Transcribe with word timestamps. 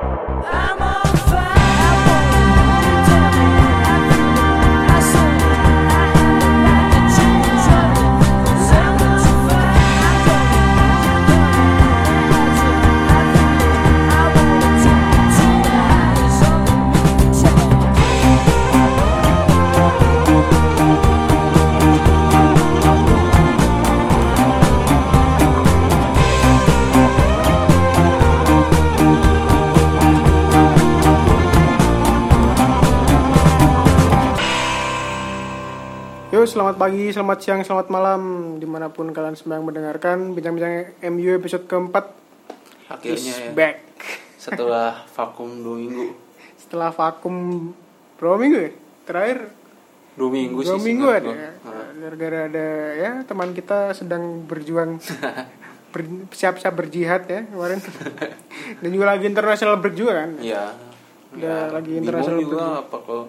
I'm 0.00 0.82
on 0.82 1.16
fire. 1.16 1.37
Selamat 36.68 36.84
pagi, 36.84 37.08
selamat 37.08 37.38
siang, 37.40 37.60
selamat 37.64 37.88
malam. 37.88 38.22
Di 38.60 38.68
mana 38.68 38.92
pun 38.92 39.08
kalian 39.08 39.32
sedang 39.32 39.64
mendengarkan 39.64 40.36
bincang-bincang 40.36 41.00
MU 41.16 41.32
episode 41.32 41.64
keempat 41.64 42.12
Akhirnya 42.92 43.32
is 43.32 43.40
ya, 43.40 43.56
back. 43.56 43.88
Setelah 44.36 45.08
vakum 45.16 45.48
dua 45.64 45.80
minggu. 45.80 46.12
Setelah 46.60 46.92
vakum 46.92 47.72
berapa 48.20 48.36
minggu 48.36 48.58
ya? 48.60 48.70
Terakhir? 49.08 49.48
Dua 50.12 50.28
minggu 50.28 50.60
dua 50.60 50.76
sih 50.76 50.84
minggu 50.84 51.08
ada 51.08 51.32
ya. 51.32 51.50
Gara-gara 52.04 52.38
ada 52.52 52.68
ya 53.00 53.10
teman 53.24 53.56
kita 53.56 53.96
sedang 53.96 54.44
berjuang. 54.44 55.00
Ber- 55.96 56.28
siap-siap 56.36 56.76
berjihad 56.76 57.24
ya 57.32 57.48
kemarin. 57.48 57.80
Dan 58.84 58.88
juga 58.92 59.16
lagi 59.16 59.24
internasional 59.24 59.80
break 59.80 59.96
juga 59.96 60.20
kan? 60.20 60.36
Iya. 60.36 60.76
Udah 61.32 61.72
lagi 61.72 61.96
bingung 61.96 62.12
international 62.12 62.44
juga 62.44 62.84
apa 62.84 62.96
kalau 63.00 63.24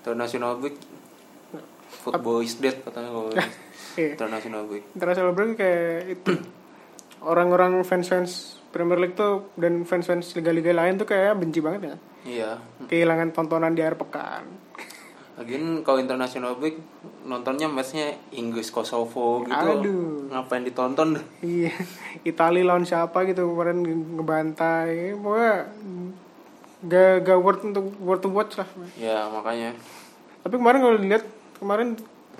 international 0.00 0.52
break 0.64 0.97
football 1.90 2.38
is 2.38 2.56
dead 2.56 2.76
katanya 2.78 3.10
kalau 3.10 3.30
Iya. 3.94 4.14
international 4.14 4.62
break. 4.64 4.84
international 4.92 5.30
break 5.32 5.50
kayak 5.54 5.82
itu 6.12 6.32
orang-orang 7.20 7.82
fans-fans 7.82 8.30
Premier 8.68 8.94
League 8.96 9.12
tuh 9.12 9.50
dan 9.54 9.82
fans-fans 9.82 10.30
liga-liga 10.32 10.70
lain 10.70 10.94
tuh 10.94 11.04
kayak 11.04 11.34
benci 11.34 11.58
banget 11.58 11.80
ya 11.84 11.96
Iya. 12.24 12.50
kehilangan 12.84 13.32
tontonan 13.32 13.72
di 13.72 13.80
akhir 13.80 13.96
pekan 13.96 14.44
Lagian 15.34 15.82
kalau 15.82 15.98
international 15.98 16.58
break 16.58 16.74
nontonnya 17.22 17.66
matchnya 17.66 18.10
Inggris 18.32 18.68
Kosovo 18.68 19.42
gitu. 19.44 19.54
Aduh. 19.54 20.26
Ngapain 20.28 20.62
ditonton? 20.62 21.14
iya 21.40 21.70
Itali 22.22 22.62
lawan 22.62 22.82
siapa 22.82 23.22
gitu 23.22 23.46
kemarin 23.48 23.86
ngebantai 24.14 25.14
pokoknya 25.14 25.54
gak, 26.84 27.14
gak 27.24 27.38
worth 27.38 27.62
untuk 27.64 27.86
worth 27.98 28.18
to 28.20 28.30
watch 28.30 28.54
lah 28.54 28.66
Ya 28.94 29.26
makanya. 29.28 29.74
tapi 30.38 30.54
kemarin 30.54 30.78
kalau 30.80 30.96
dilihat 30.96 31.24
kemarin 31.58 31.98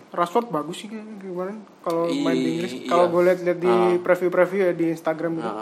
Rashford 0.09 0.49
bagus 0.49 0.81
sih 0.81 0.89
kemarin 0.89 1.61
kalau 1.85 2.09
main 2.09 2.33
di 2.33 2.51
Inggris. 2.57 2.73
I- 2.73 2.89
kalau 2.89 3.07
iya. 3.07 3.13
gue 3.13 3.23
lihat 3.29 3.39
lihat 3.45 3.59
di 3.61 3.69
Ah. 3.69 3.95
preview-preview 4.01 4.61
ya 4.71 4.73
di 4.73 4.87
Instagram 4.95 5.37
gitu 5.37 5.53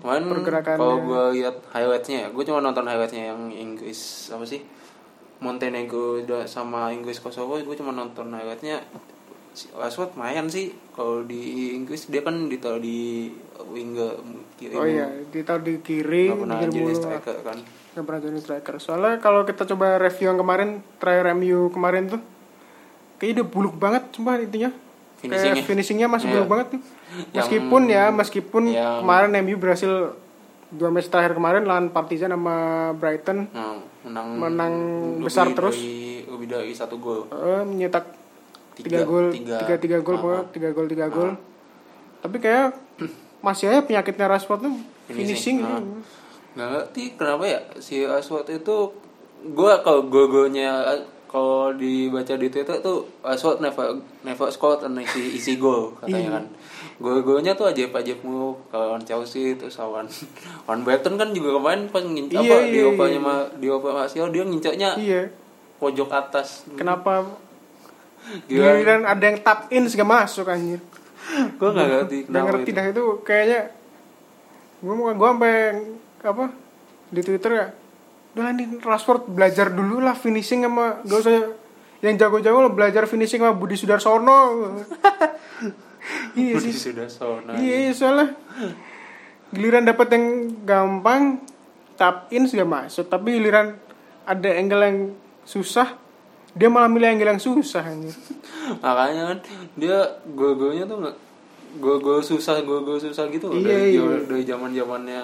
kemarin 0.00 0.22
kalau 0.64 0.96
gue 1.04 1.22
lihat 1.36 1.56
highlightsnya 1.76 2.18
ya, 2.24 2.28
gue 2.32 2.44
cuma 2.48 2.64
nonton 2.64 2.88
highlightsnya 2.88 3.36
yang 3.36 3.52
Inggris 3.52 4.32
apa 4.32 4.48
sih? 4.48 4.64
Montenegro 5.42 6.22
sama 6.46 6.94
Inggris 6.94 7.18
Kosovo, 7.18 7.58
gue 7.58 7.76
cuma 7.76 7.92
nonton 7.92 8.30
highlightsnya. 8.32 8.80
Si 9.52 9.68
Rashford 9.76 10.16
main 10.16 10.48
sih 10.48 10.72
kalau 10.96 11.28
di 11.28 11.76
Inggris 11.76 12.08
dia 12.08 12.24
kan 12.24 12.48
ditaruh 12.48 12.80
di 12.80 13.28
winger 13.68 14.16
kiri 14.56 14.72
oh 14.72 14.88
iya 14.88 15.12
ditaruh 15.28 15.60
di 15.60 15.76
kiri 15.84 16.32
nggak 16.32 16.40
pernah 16.40 16.56
di 16.56 16.72
jadi 16.72 16.94
striker 16.96 17.36
kan. 17.44 17.58
Nggak 17.92 18.04
pernah 18.08 18.20
jadi 18.24 18.38
striker. 18.40 18.74
Soalnya 18.80 19.20
kalau 19.20 19.44
kita 19.44 19.68
coba 19.68 20.00
review 20.00 20.32
yang 20.32 20.40
kemarin 20.40 20.80
terakhir 20.96 21.36
MU 21.36 21.68
kemarin 21.68 22.08
tuh 22.08 22.20
kayak 23.22 23.32
udah 23.32 23.46
buluk 23.46 23.74
banget 23.76 24.02
sumpah 24.10 24.34
intinya 24.36 24.74
Finishingnya. 25.16 25.54
kayak 25.54 25.64
finishingnya 25.64 26.08
masih 26.08 26.26
Iya. 26.26 26.34
buluk 26.34 26.48
banget 26.50 26.66
tuh 26.68 26.80
Yang- 26.82 27.30
meskipun 27.38 27.82
ya 27.86 28.04
meskipun 28.10 28.62
yang- 28.66 28.98
kemarin 29.00 29.30
MU 29.38 29.56
berhasil 29.56 29.92
dua 30.68 30.88
match 30.88 31.06
terakhir 31.06 31.32
kemarin 31.32 31.62
lawan 31.62 31.86
Partizan 31.88 32.28
sama 32.28 32.56
Brighton 32.92 33.46
nah, 33.46 33.78
menang 34.02 34.26
Menang 34.34 34.74
lebih 35.14 35.24
besar 35.24 35.46
dari- 35.46 35.54
terus. 35.54 35.76
lebih 36.26 36.46
dari 36.48 36.72
satu 36.72 36.96
gol 36.96 37.28
eh, 37.28 37.62
menyetak 37.62 38.10
tiga, 38.74 38.88
Tiga- 38.90 39.06
gol 39.06 39.26
tiga. 39.30 39.56
tiga 39.60 39.74
tiga 39.78 39.98
gol 40.00 40.16
pokoknya 40.18 40.42
tiga 40.50 40.68
gol 40.70 40.86
tiga 40.86 41.06
gol 41.06 41.30
tapi 42.18 42.36
kayak 42.38 42.74
masih 43.40 43.68
aja 43.68 43.80
penyakitnya 43.80 44.26
Rashford 44.26 44.60
tuh 44.60 44.74
finishing, 45.04 45.14
Finishing, 45.14 45.56
gitu. 45.60 45.68
ah. 45.68 45.82
nggak 46.52 46.68
ngerti 46.68 47.02
kenapa 47.14 47.44
ya 47.44 47.58
si 47.78 48.02
Rashford 48.02 48.50
itu 48.50 48.76
gue 49.44 49.72
kalau 49.78 50.02
gol-golnya 50.04 50.82
kalau 51.32 51.72
dibaca 51.72 52.36
di 52.36 52.46
Twitter 52.46 52.76
tuh 52.78 53.08
Rashford 53.18 53.58
never 53.58 53.96
never 54.20 54.46
scored 54.48 54.84
an 54.84 55.00
isi 55.00 55.32
isi 55.32 55.56
gol 55.56 55.96
Iya. 55.96 55.98
katanya 55.98 56.30
kan 56.30 56.44
gol-golnya 57.00 57.52
tuh 57.56 57.66
ajaib 57.66 57.88
ajaib 57.90 58.20
mulu 58.20 58.60
kalau 58.68 58.92
lawan 58.92 59.02
Chelsea 59.02 59.56
terus 59.56 59.74
lawan 59.74 60.04
lawan 60.68 60.84
Brighton 60.84 61.16
kan 61.16 61.32
juga 61.32 61.56
kemarin 61.56 61.88
pas 61.88 62.04
ngincer 62.04 62.36
Iya, 62.36 62.44
apa 62.44 62.56
iya, 62.58 62.68
di 62.68 62.78
iya. 62.78 62.86
opernya 62.86 63.18
ma 63.18 63.34
di 63.50 63.66
Martial 63.66 64.28
dia 64.28 64.42
ngincernya 64.44 64.90
iya 64.96 65.22
pojok 65.80 66.10
atas 66.12 66.68
kenapa 66.72 67.24
Gila. 68.46 68.78
giliran 68.78 69.02
ada 69.02 69.24
yang 69.24 69.40
tap 69.40 69.66
in 69.68 69.88
segala 69.88 70.22
masuk 70.22 70.46
anjir 70.46 70.78
gue 71.32 71.68
nggak 71.72 71.88
ngerti 71.88 72.16
Gak 72.28 72.42
ngerti 72.44 72.70
itu. 72.70 72.76
dah 72.76 72.86
itu 72.86 73.04
kayaknya 73.24 73.60
gue 74.78 74.94
mau 74.94 75.10
gue 75.10 75.28
sampai 75.32 75.56
apa 76.20 76.44
di 77.08 77.20
Twitter 77.20 77.50
ya 77.52 77.66
udah 78.32 78.52
nih 78.56 78.80
Rashford 78.80 79.28
belajar 79.28 79.68
dulu 79.68 80.00
lah 80.00 80.16
finishing 80.16 80.64
sama 80.64 81.04
gak 81.04 81.18
usah 81.20 81.32
yang 82.02 82.16
jago-jago 82.18 82.64
lah 82.64 82.72
belajar 82.72 83.04
finishing 83.04 83.44
sama 83.44 83.54
Budi 83.54 83.76
Sudarsono. 83.76 84.40
Iya 86.34 86.58
sih. 86.58 86.74
Sudah 86.74 87.06
sona 87.06 87.54
iya 87.62 87.86
iya, 87.86 87.92
soalnya 87.94 88.34
giliran 89.54 89.86
dapat 89.86 90.08
yang 90.10 90.26
gampang 90.66 91.38
tap 91.94 92.26
in 92.34 92.50
segala 92.50 92.82
masuk. 92.88 93.06
Tapi 93.06 93.38
giliran 93.38 93.78
ada 94.26 94.50
angle 94.50 94.82
yang 94.82 94.98
susah 95.46 95.94
dia 96.52 96.68
malah 96.68 96.90
milih 96.90 97.08
angle 97.16 97.30
yang 97.36 97.42
susah 97.42 97.86
anjir. 97.86 98.12
Makanya 98.82 99.22
kan 99.30 99.38
dia 99.78 100.20
gol-golnya 100.34 100.84
tuh 100.84 100.96
nggak 101.00 101.16
gol-gol 101.78 102.20
susah 102.20 102.60
gol-gol 102.60 102.98
susah 102.98 103.28
gitu 103.28 103.48
loh 103.48 103.56
Iya, 103.56 103.68
dari 103.68 103.96
iya. 103.96 104.04
dari 104.28 104.44
zaman 104.44 104.70
zamannya 104.72 105.22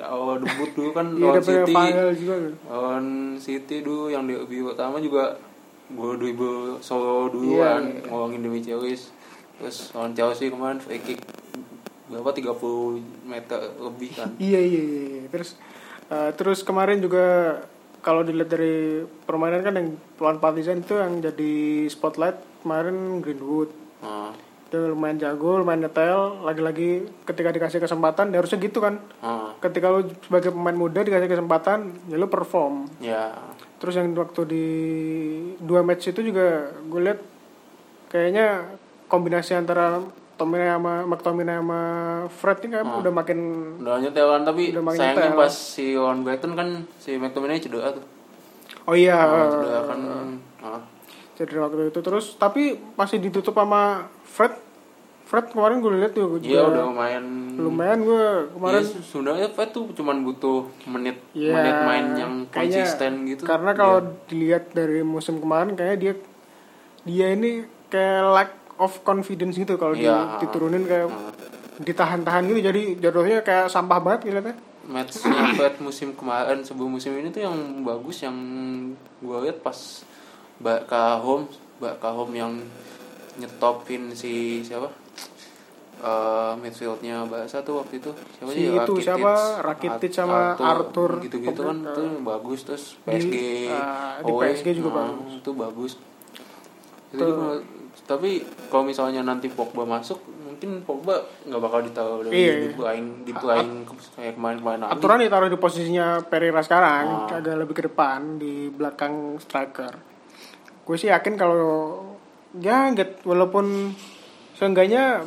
awal 0.00 0.42
debut 0.42 0.70
dulu 0.74 0.90
kan 0.90 1.06
iya 1.14 1.30
lawan 1.30 1.42
City 1.42 1.74
juga 2.18 2.34
lawan 2.66 3.04
City 3.38 3.76
dulu 3.80 4.04
yang 4.08 4.24
di 4.26 4.34
pertama 4.64 4.98
juga 4.98 5.38
gol 5.92 6.16
dribble 6.16 6.80
solo 6.80 7.28
Iya, 7.28 7.30
duluan 7.30 7.82
iya. 7.86 8.00
ngolongin 8.08 8.40
demi 8.42 8.58
Chelsea 8.58 9.12
terus 9.54 9.94
lawan 9.94 10.10
Chelsea 10.12 10.50
kemarin 10.50 10.82
free 10.82 10.98
kick 10.98 11.20
berapa 12.04 12.30
30 12.30 12.58
meter 13.24 13.60
lebih 13.78 14.10
kan 14.12 14.28
Iya 14.42 14.60
iya 14.60 14.82
iya. 14.82 15.02
iya. 15.14 15.24
Terus 15.30 15.54
eh, 16.08 16.30
terus 16.34 16.60
kemarin 16.60 16.98
juga 16.98 17.58
kalau 18.00 18.20
dilihat 18.20 18.50
dari 18.50 19.00
permainan 19.24 19.62
kan 19.62 19.74
yang 19.74 19.88
lawan 20.18 20.36
Partizan 20.36 20.82
itu 20.82 20.98
yang 20.98 21.22
jadi 21.22 21.52
spotlight 21.88 22.36
kemarin 22.60 23.20
Greenwood. 23.20 23.72
nah, 24.00 24.32
Dia 24.64 24.80
lumayan 24.84 25.16
jago, 25.16 25.58
lumayan 25.58 25.82
detail. 25.82 26.40
Lagi-lagi 26.40 26.90
ketika 27.22 27.50
dikasih 27.50 27.78
kesempatan, 27.78 28.30
ya 28.30 28.38
harusnya 28.38 28.58
gitu 28.58 28.78
kan. 28.78 28.98
nah, 29.20 29.54
Ketika 29.58 29.88
lu 29.88 30.06
sebagai 30.20 30.50
pemain 30.50 30.74
muda 30.74 31.00
dikasih 31.00 31.28
kesempatan, 31.28 31.78
ya 32.06 32.16
lu 32.16 32.26
perform. 32.26 32.88
ya 32.98 33.30
Terus 33.78 33.94
yang 33.94 34.14
waktu 34.14 34.40
di 34.44 34.66
dua 35.58 35.84
match 35.84 36.08
itu 36.08 36.24
juga 36.24 36.72
gue 36.80 37.00
lihat 37.02 37.20
kayaknya 38.08 38.72
kombinasi 39.06 39.52
antara 39.52 40.00
Tomine 40.34 40.66
sama 40.66 41.06
McTominay 41.06 41.62
sama 41.62 41.80
Fred 42.26 42.58
ini 42.60 42.74
kayak 42.74 42.90
udah 42.96 43.12
makin 43.12 43.38
udah 43.78 44.02
nyetel 44.02 44.26
kan 44.26 44.42
tapi 44.42 44.74
Udah 44.74 44.82
makin 44.82 44.98
sayangnya 44.98 45.38
pas 45.38 45.54
si 45.54 45.94
lawan 45.94 46.26
Brighton 46.26 46.58
kan 46.58 46.68
si 46.98 47.14
McTominay 47.14 47.62
cedera 47.62 47.94
tuh 47.94 48.02
Oh 48.84 48.92
iya, 48.92 49.14
Nah, 49.14 49.46
cedera 49.46 49.80
kan 49.84 49.98
ah. 50.58 50.80
Cedera 51.34 51.64
waktu 51.64 51.88
itu 51.88 52.00
terus 52.00 52.34
tapi 52.34 52.62
masih 52.94 53.18
ditutup 53.18 53.52
sama 53.52 54.06
Fred. 54.24 54.54
Fred 55.24 55.48
kemarin 55.48 55.80
gue 55.80 55.90
lihat 55.94 56.12
tuh 56.12 56.36
juga 56.36 56.44
Iya 56.44 56.62
udah 56.64 56.84
lumayan. 56.86 57.24
lumayan 57.56 57.98
gue 58.02 58.24
kemarin 58.50 58.76
Iya, 58.78 59.00
sebenarnya 59.02 59.48
Fred 59.50 59.70
tuh 59.70 59.84
cuman 59.90 60.20
butuh 60.20 60.58
menit 60.86 61.16
Iya, 61.32 61.50
menit 61.50 61.76
main 61.80 62.04
yang 62.14 62.32
kayaknya- 62.46 62.84
konsisten 62.84 63.12
gitu. 63.24 63.42
Karena 63.42 63.72
kalau 63.72 63.98
dilihat 64.26 64.70
dari 64.70 65.00
musim 65.00 65.38
kemarin 65.38 65.72
kayaknya 65.72 65.98
dia 65.98 66.14
dia 67.02 67.26
ini 67.30 67.62
kayak 67.88 68.22
lack 68.26 68.50
of 68.76 69.00
confidence 69.02 69.56
gitu 69.56 69.74
kalau 69.74 69.92
Iya. 69.92 70.38
diturunin 70.38 70.84
kayak 70.84 71.08
ditahan-tahan 71.76 72.46
gitu 72.46 72.60
jadi 72.62 72.82
jatuhnya 73.00 73.40
kayak 73.40 73.66
sampah 73.66 73.98
banget 73.98 74.28
kelihatannya. 74.28 74.56
matchnya 74.84 75.56
Fred 75.56 75.80
musim 75.80 76.12
kemarin 76.12 76.60
sebelum 76.60 76.92
musim 76.92 77.16
ini 77.16 77.28
tuh 77.28 77.40
yang 77.40 77.56
bagus 77.80 78.20
yang 78.20 78.36
gue 79.18 79.38
lihat 79.40 79.58
pas 79.58 80.04
Barca 80.64 81.20
home 81.20 81.44
Barca 81.76 82.08
home 82.10 82.32
yang 82.32 82.52
nyetopin 83.36 84.08
si 84.10 84.32
siapa 84.60 84.88
eh, 86.00 86.52
midfieldnya 86.56 87.22
Barca 87.24 87.60
tuh 87.60 87.78
waktu 87.78 87.98
itu 87.98 88.10
siapa 88.32 88.48
Si 88.48 88.56
sih 88.56 88.66
itu 88.70 88.92
siapa? 88.98 89.32
Rakitic 89.60 90.10
sama 90.10 90.56
Arthur. 90.56 91.20
gitu-gitu 91.20 91.60
kan 91.60 91.76
Pokoknya, 91.78 91.92
tuh 91.92 92.08
bagus 92.22 92.60
terus 92.62 92.84
Di- 92.96 93.02
PSG 93.04 93.34
di 94.18 94.26
away, 94.26 94.50
PSG 94.50 94.66
juga 94.74 94.90
nah, 94.90 94.96
bagus. 95.06 95.32
itu 95.34 95.50
bagus 95.52 95.92
itu 97.10 97.22
Tuh. 97.22 97.60
tapi 98.04 98.30
kalau 98.68 98.84
misalnya 98.84 99.22
nanti 99.22 99.46
Pogba 99.48 99.84
masuk 99.84 100.18
mungkin 100.40 100.82
Pogba 100.82 101.14
nggak 101.42 101.60
bakal 101.60 101.80
ditaruh 101.80 102.20
Iya, 102.24 102.32
iya. 102.32 102.54
di 102.60 102.68
playing 102.72 103.08
di 103.22 103.32
playing 103.32 103.72
kayak 104.14 104.34
kemarin-kemarin 104.34 104.80
aturan 104.86 105.18
ditaruh 105.18 105.46
di 105.46 105.56
posisinya 105.56 106.06
Pereira 106.22 106.60
sekarang 106.60 107.04
Ah. 107.26 107.38
agak 107.38 107.54
lebih 107.56 107.74
ke 107.74 107.82
depan 107.84 108.36
di 108.36 108.68
belakang 108.68 109.38
striker 109.38 110.13
gue 110.84 110.96
sih 110.96 111.08
yakin 111.08 111.34
kalau 111.34 112.00
ya 112.54 112.92
get 112.92 113.20
walaupun 113.22 113.96
seenggaknya 114.54 115.24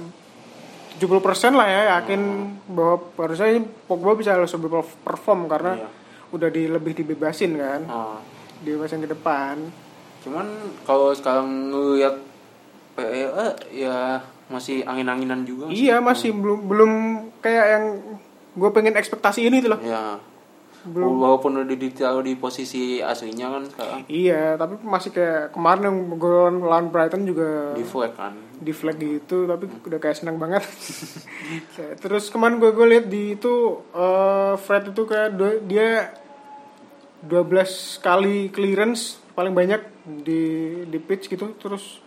70% 0.97 1.13
lah 1.53 1.67
ya 1.67 1.81
yakin 1.95 2.21
bahwa 2.67 2.97
harusnya 3.17 3.47
ini 3.51 3.59
Pogba 3.85 4.13
bisa 4.13 4.33
lebih 4.33 4.69
perform 5.03 5.45
karena 5.45 5.77
Iya. 5.77 5.89
udah 6.31 6.49
di 6.49 6.63
lebih 6.65 6.93
dibebasin 6.95 7.53
kan 7.53 7.81
Ah. 7.85 8.17
dibebasin 8.59 9.01
ke 9.01 9.09
depan 9.09 9.57
Cuman 10.17 10.47
kalau 10.83 11.13
sekarang 11.13 11.45
ngeliat 11.69 12.17
PEA 12.93 13.47
ya 13.69 14.19
masih 14.47 14.81
angin-anginan 14.81 15.43
juga. 15.43 15.69
sih. 15.69 15.85
iya 15.85 15.99
masih 15.99 16.33
belum 16.33 16.59
belum 16.65 16.91
kayak 17.39 17.65
yang 17.69 17.85
gue 18.53 18.69
pengen 18.71 18.95
ekspektasi 18.95 19.43
ini 19.43 19.59
tuh 19.59 19.71
loh 19.71 19.79
Ya. 19.79 20.17
Belum. 20.87 21.19
Walaupun 21.19 21.51
udah 21.57 21.75
ditaruh 21.75 22.21
di 22.21 22.33
posisi 22.33 22.97
aslinya 22.97 23.47
kan 23.49 23.63
sekarang 23.65 23.99
iya 24.07 24.55
tapi 24.55 24.79
masih 24.79 25.11
kayak 25.11 25.51
kemarin 25.51 25.83
yang 25.85 25.97
gol 26.15 26.47
lawan 26.61 26.87
Brighton 26.87 27.23
juga 27.23 27.73
di 27.73 27.83
flag 27.83 28.13
kan. 28.13 28.33
di 28.57 28.71
flag 28.71 28.95
gitu 28.95 29.43
tapi 29.43 29.67
udah 29.67 29.99
kayak 29.99 30.17
senang 30.17 30.35
banget 30.35 30.63
terus 32.03 32.27
kemarin 32.27 32.57
gue 32.57 32.71
gue 32.71 32.87
lihat 32.87 33.05
di 33.05 33.35
itu 33.35 33.53
eh, 33.91 34.53
Fred 34.57 34.89
itu 34.89 35.03
kayak 35.03 35.29
dua- 35.33 35.61
dia 35.61 35.89
12 37.21 37.43
kali 37.99 38.47
clearance 38.47 39.17
paling 39.33 39.51
banyak 39.51 39.81
di 40.23 40.41
di 40.85 40.97
pitch 40.97 41.27
gitu 41.27 41.53
terus 41.55 41.99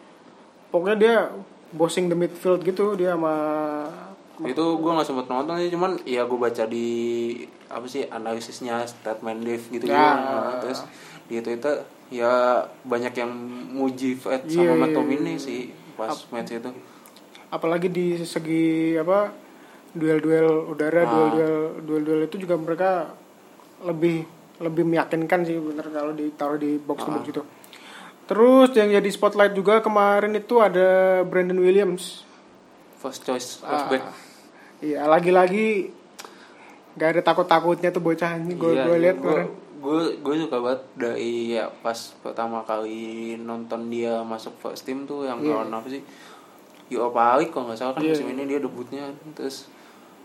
pokoknya 0.70 0.96
dia 0.96 1.16
bossing 1.70 2.06
the 2.06 2.16
midfield 2.16 2.62
gitu 2.62 2.94
dia 2.94 3.14
sama 3.14 3.34
itu 4.40 4.64
gue 4.74 4.90
nggak 4.90 5.04
sempet 5.04 5.26
nonton 5.28 5.60
sih 5.60 5.68
cuman 5.68 6.00
ya 6.02 6.24
gue 6.24 6.38
baca 6.38 6.64
di 6.64 6.88
apa 7.70 7.86
sih 7.86 8.02
analisisnya 8.04 8.82
statement 8.84 9.40
Dave 9.40 9.64
gitu 9.70 9.86
Ya. 9.86 10.10
Nah, 10.12 10.58
terus 10.58 10.82
di 11.24 11.38
Twitter 11.38 11.80
ya 12.10 12.32
banyak 12.82 13.14
yang 13.14 13.30
muji 13.70 14.14
Fred 14.14 14.42
Iya, 14.44 14.58
sama 14.66 14.74
iya, 14.74 14.82
McTominay 14.82 15.34
iya. 15.34 15.40
sih 15.40 15.60
pas 15.94 16.10
match 16.28 16.50
itu. 16.52 16.70
apalagi 17.48 17.86
di 17.86 18.14
segi 18.20 18.94
apa 18.94 19.30
duel-duel 19.90 20.70
udara 20.70 21.02
Ah. 21.02 21.06
duel-duel 21.06 21.56
duel-duel 21.82 22.20
itu 22.24 22.36
juga 22.38 22.54
mereka 22.54 23.10
lebih 23.82 24.22
lebih 24.58 24.84
meyakinkan 24.84 25.42
sih 25.42 25.56
bener 25.56 25.86
kalau 25.88 26.10
ditaruh 26.10 26.54
di 26.54 26.76
box 26.76 26.98
to 27.00 27.10
box 27.10 27.22
gitu. 27.24 27.42
Terus 28.24 28.70
yang 28.72 28.90
jadi 28.92 29.08
spotlight 29.08 29.50
juga 29.52 29.78
kemarin 29.78 30.30
itu 30.32 30.58
ada 30.58 31.20
Brandon 31.22 31.58
Williams. 31.58 32.22
First 32.96 33.24
choice 33.24 33.58
Ah, 33.60 33.82
left 33.82 33.86
back. 33.88 34.02
Iya 34.80 35.04
lagi-lagi 35.04 35.90
gak 37.00 37.08
ada 37.10 37.22
takut-takutnya 37.24 37.88
tuh 37.88 37.98
bocah 37.98 38.36
ini 38.36 38.52
gue 38.52 38.70
Iya, 38.70 38.84
gue 38.84 38.96
lihat 38.98 39.16
gue 39.16 39.24
kemarin 39.24 39.48
gue 39.80 39.98
gue 40.20 40.34
suka 40.38 40.56
banget 40.60 40.80
dari 40.94 41.32
ya 41.50 41.72
pas 41.74 41.96
pertama 42.18 42.60
kali 42.62 43.00
nonton 43.34 43.88
dia 43.88 44.20
masuk 44.22 44.52
first 44.54 44.84
team 44.84 45.02
tuh 45.02 45.24
yang 45.24 45.40
Iya. 45.40 45.56
lawan 45.56 45.72
apa 45.72 45.88
sih? 45.88 46.04
Europa 46.88 47.38
League 47.38 47.48
kalau 47.48 47.64
nggak 47.64 47.78
salah 47.78 47.94
kan 47.94 48.02
Iya. 48.02 48.12
musim 48.12 48.28
ini 48.28 48.42
dia 48.44 48.58
debutnya. 48.58 49.08
Terus 49.32 49.70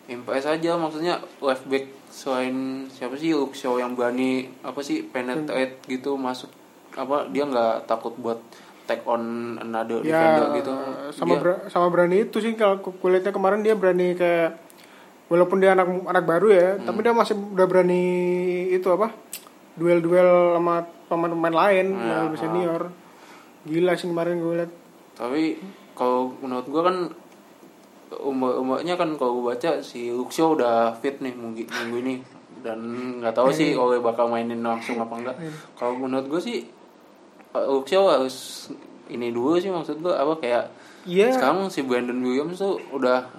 impress 0.06 0.44
aja 0.45 0.75
maksudnya 0.75 1.13
left 1.39 1.63
back 1.66 1.88
selain 2.10 2.56
siapa 2.89 3.16
sih 3.16 3.31
Luke 3.31 3.54
Shaw 3.54 3.77
yang 3.77 3.94
berani 3.94 4.51
apa 4.62 4.77
sih 4.80 5.01
penetrate 5.01 5.80
gitu 5.86 6.13
masuk 6.16 6.51
apa 6.92 7.27
dia 7.27 7.44
nggak 7.44 7.86
takut 7.86 8.12
buat 8.16 8.38
take 8.83 9.01
on 9.04 9.24
another 9.57 10.00
ya 10.00 10.13
defender 10.13 10.48
gitu. 10.57 10.72
sama 11.12 11.31
Dia- 11.31 11.42
ber- 11.42 11.63
sama 11.68 11.88
berani 11.88 12.18
itu 12.22 12.38
sih 12.38 12.54
kalau 12.54 12.77
ku- 12.77 12.94
kulitnya 12.95 13.31
kemarin 13.31 13.62
dia 13.62 13.74
berani 13.74 14.13
kayak 14.13 14.65
walaupun 15.27 15.57
dia 15.57 15.72
anak 15.72 15.88
anak 16.04 16.24
baru 16.24 16.48
ya 16.50 16.68
Hmm. 16.74 16.86
tapi 16.86 17.00
dia 17.00 17.12
masih 17.12 17.33
udah 17.33 17.66
berani 17.66 18.04
itu 18.69 18.88
apa 18.88 19.10
duel-duel 19.74 20.56
sama 20.56 20.75
pemain-pemain 21.06 21.54
lain 21.54 21.88
Ya, 21.94 22.06
yang 22.10 22.24
lebih 22.25 22.39
senior. 22.39 22.81
Gila 23.63 23.92
sih 23.94 24.07
kemarin 24.07 24.38
gue 24.38 24.54
lihat 24.56 24.72
tapi 25.13 25.57
kalau 25.94 26.36
menurut 26.38 26.66
gua 26.66 26.81
kan 26.86 26.98
umur 28.18 28.57
umurnya 28.57 28.94
kan 28.94 29.16
kalau 29.16 29.39
gua 29.39 29.54
baca 29.54 29.80
si 29.80 30.07
Luxio 30.10 30.54
udah 30.54 30.94
fit 30.94 31.18
nih 31.18 31.31
minggu, 31.31 31.66
minggu 31.66 31.98
ini. 32.00 32.16
Dan 32.57 32.80
nggak 33.18 33.33
tahu 33.33 33.50
sih 33.50 33.74
Oleh 33.75 33.98
bakal 34.00 34.25
mainin 34.25 34.60
langsung 34.60 34.98
apa 34.98 35.13
enggak 35.16 35.38
kalau 35.74 35.98
menurut 35.98 36.25
gua 36.27 36.38
sih 36.39 36.66
Luxio 37.51 38.06
harus 38.07 38.68
ini 39.07 39.30
dulu 39.30 39.56
sih 39.56 39.69
maksud 39.69 39.98
gua 39.98 40.18
apa 40.18 40.33
kayak 40.38 40.63
Iya. 41.06 41.30
sekarang 41.31 41.69
si 41.69 41.81
Brandon 41.81 42.18
Williams 42.18 42.57
tuh 42.57 42.81
udah 42.89 43.30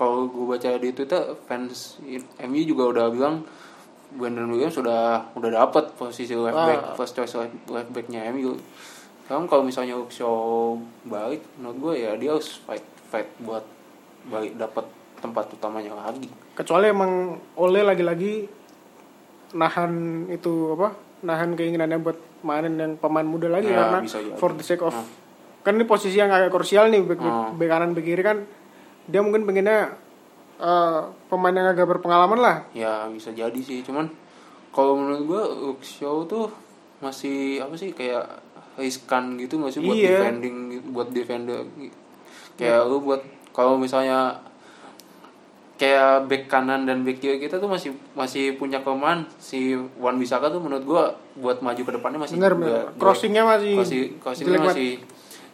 kalau 0.00 0.24
gua 0.26 0.56
baca 0.56 0.70
di 0.74 0.90
Twitter 0.90 1.20
fans 1.44 2.00
MU 2.40 2.62
juga 2.64 2.88
udah 2.88 3.06
bilang 3.08 3.44
Brandon 4.10 4.48
Williams 4.48 4.74
sudah 4.74 5.28
udah 5.34 5.50
dapat 5.54 5.92
posisi 5.94 6.32
left 6.32 6.56
back 6.56 6.80
Ah. 6.82 6.94
first 6.94 7.12
choice 7.12 7.36
left, 7.36 7.52
left 7.68 7.90
backnya 7.90 8.24
MU 8.26 8.56
sekarang 9.22 9.44
kalau 9.44 9.60
misalnya 9.60 9.94
Luxio 9.94 10.32
balik 11.04 11.44
menurut 11.54 11.76
gue 11.78 11.94
ya 12.00 12.16
dia 12.16 12.32
harus 12.32 12.58
fight 12.58 12.82
fight 13.06 13.28
buat 13.38 13.62
balik 14.26 14.56
dapat 14.56 14.88
tempat 15.20 15.52
utamanya 15.52 15.92
lagi 15.94 16.26
kecuali 16.52 16.88
emang 16.88 17.12
Ole 17.54 17.84
lagi-lagi 17.84 18.48
nahan 19.52 19.92
itu 20.28 20.72
apa 20.72 20.94
nahan 21.20 21.52
keinginannya 21.52 22.00
buat 22.00 22.16
mainin 22.40 22.74
yang 22.74 22.92
pemain 22.96 23.22
muda 23.22 23.46
lagi 23.46 23.68
Ya, 23.68 23.76
karena 23.92 24.00
for 24.34 24.56
the 24.56 24.64
sake 24.64 24.80
of 24.80 24.90
Nah. 24.90 25.06
kan 25.60 25.76
ini 25.76 25.84
posisi 25.84 26.16
yang 26.16 26.32
agak 26.32 26.48
krusial 26.48 26.88
nih 26.88 27.04
back, 27.04 27.20
back, 27.20 27.28
Hmm. 27.28 27.52
back 27.54 27.68
kanan 27.68 27.90
back 27.92 28.02
kiri 28.02 28.22
kan 28.24 28.38
dia 29.10 29.20
mungkin 29.20 29.42
pengennya 29.44 29.98
eh, 30.56 31.00
pemain 31.26 31.52
yang 31.52 31.68
agak 31.68 31.86
berpengalaman 31.88 32.38
lah. 32.38 32.56
Ya 32.72 33.10
bisa 33.10 33.30
jadi 33.30 33.60
sih 33.60 33.82
cuman 33.82 34.06
kalau 34.70 34.94
menurut 34.94 35.22
gue 35.26 35.42
Luxio 35.66 36.24
tuh 36.24 36.46
masih 37.02 37.58
apa 37.58 37.74
sih 37.74 37.90
kayak 37.90 38.22
riskan 38.78 39.34
gitu 39.36 39.58
nggak 39.58 39.72
sih 39.74 39.82
buat 39.82 39.96
Iya. 39.98 40.08
defending 40.20 40.56
buat 40.94 41.08
defender 41.10 41.66
kayak 42.54 42.86
lu 42.86 43.02
buat 43.02 43.18
kalau 43.50 43.74
misalnya 43.74 44.36
kayak 45.74 46.28
back 46.28 46.44
kanan 46.46 46.84
dan 46.84 47.00
back 47.02 47.18
kiri 47.18 47.40
kita 47.40 47.56
tuh 47.56 47.64
masih 47.64 47.96
masih 48.12 48.60
punya 48.60 48.84
kelemahan. 48.84 49.24
Si 49.40 49.72
Wan 49.96 50.20
Bisaka 50.20 50.52
tuh 50.52 50.60
menurut 50.60 50.84
gua 50.84 51.02
buat 51.40 51.64
maju 51.64 51.80
ke 51.80 51.92
depannya 51.96 52.20
masih 52.20 52.36
bener 52.36 52.52
juga 52.52 52.64
bener. 52.68 53.00
Crossingnya 53.00 53.42
masih 53.48 53.72
crossing 53.80 54.04
crossingnya 54.20 54.60
jelek 54.60 55.00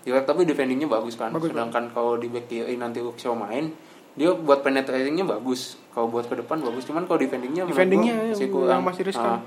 jelek 0.06 0.24
tapi 0.24 0.46
defendingnya 0.46 0.86
bagus 0.86 1.14
kan 1.14 1.28
Bagus, 1.28 1.50
sedangkan 1.50 1.90
kalau 1.90 2.14
di 2.14 2.30
back 2.30 2.46
kiri 2.46 2.78
nanti 2.78 3.02
Luxio 3.02 3.34
main 3.34 3.74
dia 4.14 4.32
buat 4.32 4.64
penetratingnya 4.64 5.28
bagus. 5.28 5.76
Kalau 5.90 6.08
buat 6.08 6.24
ke 6.24 6.32
depan 6.34 6.56
bagus. 6.58 6.88
Cuman 6.88 7.04
kalau 7.04 7.18
defendingnya 7.18 7.68
defendingnya 7.68 8.14
gua 8.14 8.24
masih 8.30 8.40
yang 8.40 8.52
kurang. 8.54 8.80
masih 8.80 9.02
riskan. 9.04 9.28
Ah. 9.34 9.40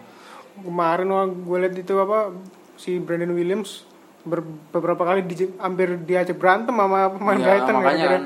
kemarin 0.60 1.08
wah 1.08 1.26
gue 1.26 1.58
lihat 1.58 1.74
itu 1.74 1.94
apa 1.96 2.36
si 2.76 3.00
Brandon 3.00 3.32
Williams 3.32 3.88
ber- 4.22 4.44
beberapa 4.70 5.02
kali 5.02 5.24
di, 5.24 5.48
hampir 5.56 5.96
diajak 6.00 6.36
berantem 6.36 6.76
sama 6.76 7.08
pemain 7.10 7.34
Iya, 7.34 7.46
Brighton 7.48 7.76
gara-gara 7.80 8.10
kan. 8.12 8.24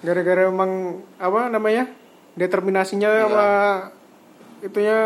gara-gara 0.00 0.40
emang 0.48 0.70
apa 1.14 1.40
namanya 1.46 1.84
determinasinya 2.32 3.06
Iya. 3.06 3.22
sama 3.22 3.46
itunya 4.60 4.98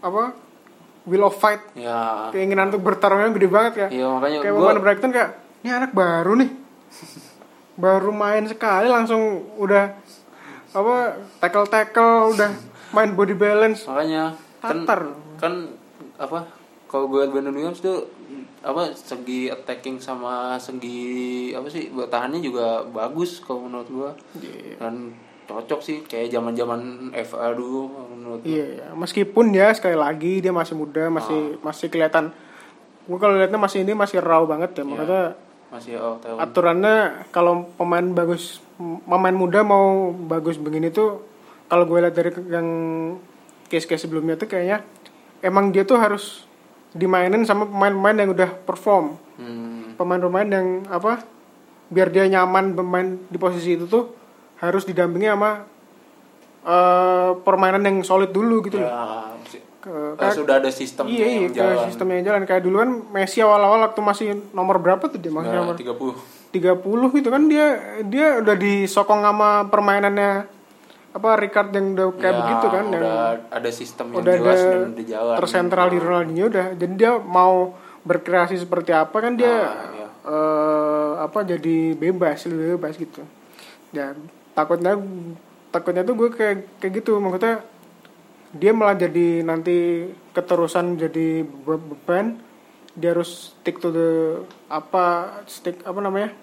apa 0.00 0.32
will 1.04 1.22
of 1.22 1.34
fight. 1.34 1.60
Ya. 1.74 2.30
Keinginan 2.30 2.70
untuk 2.70 2.82
bertarungnya 2.82 3.30
gede 3.30 3.46
banget 3.46 3.72
ya. 3.76 3.88
Iya 3.92 4.06
makanya 4.10 4.38
kayak 4.40 4.54
gua 4.54 4.62
pemain 4.64 4.80
Brighton 4.80 5.10
kayak 5.12 5.30
ini 5.62 5.70
anak 5.70 5.90
baru 5.92 6.36
nih 6.36 6.50
baru 7.74 8.10
main 8.12 8.44
sekali 8.44 8.86
langsung 8.86 9.22
udah 9.56 9.96
apa 10.72 10.94
tackle 11.38 11.66
tackle 11.66 12.30
udah 12.30 12.50
main 12.90 13.12
body 13.12 13.32
balance 13.32 13.86
makanya 13.86 14.36
kan 14.58 14.84
Tatar. 14.84 15.00
kan 15.36 15.52
apa 16.16 16.46
kalau 16.86 17.08
gue 17.08 17.24
liat 17.24 17.32
Brandon 17.32 17.52
Williams 17.52 17.80
tuh 17.80 18.04
apa 18.62 18.92
segi 18.92 19.48
attacking 19.48 19.98
sama 19.98 20.54
segi 20.56 21.50
apa 21.50 21.66
sih 21.66 21.88
bertahannya 21.88 22.38
juga 22.38 22.84
bagus 22.84 23.40
kalau 23.40 23.66
menurut 23.66 23.88
gua 23.88 24.10
Iya. 24.38 24.78
dan 24.78 25.16
cocok 25.42 25.80
sih 25.82 25.98
kayak 26.00 26.30
zaman 26.30 26.54
zaman 26.54 26.80
FA 27.18 27.50
dulu 27.52 27.90
menurut 28.08 28.40
gua. 28.40 28.46
Iya, 28.46 28.66
iya. 28.72 28.86
meskipun 28.94 29.50
ya 29.50 29.74
sekali 29.74 29.98
lagi 29.98 30.38
dia 30.38 30.54
masih 30.54 30.78
muda, 30.78 31.10
masih 31.10 31.58
Ah. 31.58 31.64
masih 31.64 31.90
kelihatan. 31.90 32.30
Gue 33.02 33.18
kalau 33.18 33.34
lihatnya 33.34 33.58
masih 33.58 33.82
ini 33.82 33.92
masih 33.92 34.22
raw 34.22 34.46
banget 34.46 34.70
ya, 34.72 34.78
Iya. 34.78 34.86
makanya 34.86 35.22
masih 35.72 35.96
oh, 35.96 36.20
tahu. 36.20 36.36
Aturannya 36.36 37.24
kalau 37.32 37.72
pemain 37.80 38.04
bagus, 38.12 38.60
pemain 39.08 39.32
muda 39.32 39.64
mau 39.64 40.12
bagus 40.12 40.60
begini 40.60 40.92
tuh, 40.92 41.24
kalau 41.72 41.88
gue 41.88 41.98
lihat 42.04 42.12
dari 42.12 42.30
yang 42.52 42.68
case-case 43.72 44.04
sebelumnya 44.04 44.36
tuh 44.36 44.52
kayaknya 44.52 44.84
emang 45.40 45.72
dia 45.72 45.88
tuh 45.88 45.96
harus 45.96 46.44
dimainin 46.92 47.48
sama 47.48 47.64
pemain-pemain 47.64 48.16
yang 48.20 48.30
udah 48.36 48.50
perform, 48.68 49.16
hmm, 49.40 49.96
pemain-pemain 49.96 50.48
yang 50.52 50.66
apa, 50.92 51.24
biar 51.88 52.12
dia 52.12 52.28
nyaman 52.28 52.76
bermain 52.76 53.16
di 53.32 53.40
posisi 53.40 53.80
itu 53.80 53.88
tuh 53.88 54.12
harus 54.60 54.84
didampingi 54.84 55.32
sama 55.32 55.64
eh, 56.68 57.30
permainan 57.40 57.80
yang 57.80 57.96
solid 58.04 58.28
dulu 58.28 58.60
gitu 58.68 58.76
loh. 58.76 58.92
Ya, 58.92 59.00
si- 59.00 59.31
Ke- 59.82 60.14
kayak- 60.14 60.36
sudah 60.36 60.54
ada 60.56 60.70
sistem 60.70 61.04
iya, 61.06 61.18
iya, 61.18 61.26
yang 61.36 61.44
ke 61.48 61.58
jalan. 61.58 61.84
sistemnya 61.84 62.14
yang 62.16 62.26
jalan 62.28 62.42
kayak 62.44 62.62
dulu 62.62 62.76
kan 62.78 62.90
Messi 63.10 63.38
awal-awal 63.38 63.82
waktu 63.82 64.00
masih 64.00 64.26
nomor 64.52 64.78
berapa 64.78 65.02
tuh 65.04 65.18
dia 65.18 65.28
masih 65.28 65.50
Nah, 65.50 65.58
nomor 65.60 65.74
30. 65.74 66.14
30 66.50 66.78
gitu 67.12 67.28
kan 67.28 67.42
dia 67.44 67.66
dia 68.04 68.38
udah 68.38 68.54
disokong 68.54 69.20
sama 69.20 69.50
permainannya 69.66 70.46
apa 71.10 71.28
Ricard 71.34 71.68
yang 71.70 71.92
udah 71.92 72.08
kayak 72.14 72.30
Ya, 72.30 72.38
begitu 72.38 72.66
kan 72.68 72.84
yang 72.86 73.02
udah 73.02 73.18
ada 73.50 73.70
sistem 73.70 74.06
yang 74.08 74.20
udah 74.20 74.34
jelas 74.34 74.56
ada 74.56 74.70
dan 74.70 74.90
udah 74.92 75.06
jalan. 75.08 75.34
tersentral 75.36 75.86
di 75.88 75.98
Ronaldinho 75.98 76.46
udah 76.46 76.66
jadi 76.72 76.94
dia 76.94 77.12
mau 77.18 77.74
berkreasi 78.02 78.56
seperti 78.56 78.92
apa 78.92 79.16
kan 79.16 79.34
dia 79.34 79.50
Nah, 79.50 79.74
iya. 79.92 80.08
eh, 80.22 81.12
apa 81.20 81.38
jadi 81.42 81.76
bebas 81.94 82.46
lebih 82.46 82.76
bebas 82.76 82.94
gitu 82.96 83.20
ya 83.90 84.14
takutnya 84.52 84.94
takutnya 85.68 86.02
tuh 86.02 86.14
gue 86.16 86.28
kayak 86.30 86.56
kayak 86.78 86.92
gitu 86.96 87.16
maksudnya 87.16 87.60
dia 88.52 88.70
malah 88.70 88.94
jadi 88.94 89.40
nanti 89.40 90.04
keterusan 90.30 90.96
jadi 90.96 91.26
be- 91.40 91.80
beban 91.80 92.36
dia 92.92 93.10
harus 93.10 93.30
stick 93.54 93.76
to 93.76 93.88
the 93.88 94.10
apa 94.68 95.04
stick 95.46 95.80
apa 95.80 95.96
namanya 95.98 96.36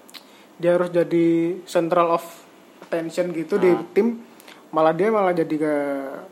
dia 0.57 0.73
harus 0.73 0.89
jadi 0.89 1.27
central 1.63 2.09
of 2.11 2.25
attention 2.81 3.29
gitu 3.31 3.55
di 3.55 3.69
Nah. 3.69 3.85
tim 3.91 4.25
malah 4.69 4.91
dia 4.91 5.09
malah 5.09 5.31
jadi 5.31 5.55
ke 5.55 5.73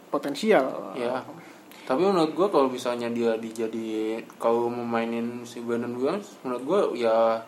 potensial 0.10 0.94
Ya. 0.94 1.22
Tapi 1.84 2.04
menurut 2.04 2.34
gua 2.34 2.48
kalau 2.50 2.68
misalnya 2.68 3.08
dia 3.08 3.38
dijadi 3.38 4.20
kalau 4.36 4.68
memainin 4.68 5.40
si 5.42 5.64
Brandon 5.64 5.96
Williams, 5.96 6.36
menurut 6.42 6.64
gua 6.64 6.80
ya 6.92 7.40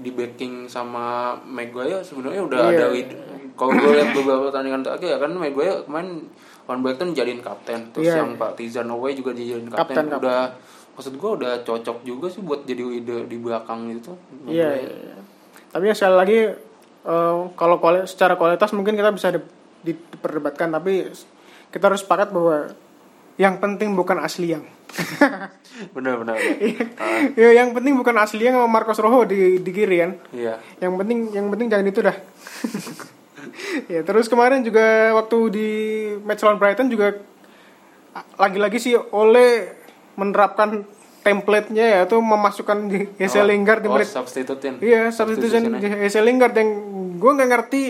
di 0.00 0.10
backing 0.10 0.64
sama 0.64 1.36
Maguire 1.38 2.00
sebenarnya 2.00 2.40
udah 2.42 2.58
Iya. 2.62 2.70
ada 2.70 2.86
lead. 2.88 3.08
Kalau 3.58 3.74
gue 3.74 3.92
lihat 3.92 4.14
beberapa 4.14 4.42
pertandingan 4.46 4.80
terakhir 4.80 5.08
ya 5.08 5.18
kan 5.18 5.30
Maguire 5.32 5.82
kemarin 5.82 6.30
Van 6.62 6.78
Brighton 6.78 7.10
jadiin 7.10 7.40
kapten, 7.40 7.90
terus 7.90 8.06
Iya. 8.06 8.22
yang 8.22 8.36
Pak 8.36 8.54
Tizan 8.54 8.86
Away 8.86 9.12
juga 9.12 9.32
dijadiin 9.32 9.66
Kapten, 9.66 9.82
kapten. 9.88 10.04
kapten. 10.08 10.22
Udah 10.22 10.42
maksud 10.94 11.14
gua 11.14 11.30
udah 11.34 11.52
cocok 11.60 11.98
juga 12.02 12.26
sih 12.28 12.38
buat 12.38 12.62
jadi 12.62 12.82
leader 12.82 13.24
di 13.24 13.36
belakang 13.36 13.90
gitu. 13.90 14.14
Iya, 14.44 14.68
Maguire. 14.68 14.78
iya, 14.78 14.94
iya. 15.04 15.16
Tapi 15.68 15.84
ya 15.84 15.94
sekali 15.94 16.16
lagi 16.16 16.38
eh, 17.00 17.36
kalau 17.52 17.76
kuali- 17.78 18.04
secara 18.04 18.34
kualitas 18.34 18.70
mungkin 18.70 18.94
kita 18.94 19.10
bisa 19.10 19.28
di- 19.30 19.42
diperdebatkan 19.84 20.68
tapi 20.70 21.08
kita 21.68 21.84
harus 21.84 22.00
sepakat 22.00 22.30
bahwa 22.30 22.70
yang 23.36 23.56
penting 23.56 23.92
bukan 23.92 24.18
asli 24.18 24.52
yang. 24.52 24.66
Bener 25.90 26.16
bener. 26.16 26.36
ya, 27.34 27.48
yang 27.54 27.70
penting 27.70 27.94
bukan 27.94 28.16
asli 28.18 28.42
yang 28.42 28.56
sama 28.56 28.66
Marcos 28.68 28.98
Rojo 28.98 29.24
di 29.24 29.58
di 29.58 29.70
kiri 29.70 29.96
kan. 29.98 30.10
Iya. 30.30 30.58
Yang 30.78 30.92
penting 30.96 31.18
yang 31.32 31.46
penting 31.48 31.66
jangan 31.66 31.86
itu 31.86 32.00
dah. 32.02 32.16
ya, 33.92 34.00
terus 34.06 34.30
kemarin 34.30 34.62
juga 34.62 35.12
waktu 35.14 35.38
di 35.50 35.68
match 36.22 36.42
lawan 36.46 36.58
Brighton 36.60 36.88
juga 36.90 37.18
lagi-lagi 38.38 38.78
sih 38.82 38.94
Ole 38.96 39.78
menerapkan 40.18 40.82
template-nya 41.22 42.00
yaitu 42.00 42.16
memasukkan 42.18 42.88
Jesse 43.20 43.42
Lingard 43.44 43.84
di 43.84 43.88
oh, 43.90 43.94
menit 43.94 44.08
substitutin. 44.08 44.80
Iya, 44.80 45.12
substitution. 45.12 45.76
Jesse 45.78 46.22
Lingard 46.24 46.54
yang 46.56 46.70
gue 47.18 47.30
nggak 47.30 47.50
ngerti 47.50 47.82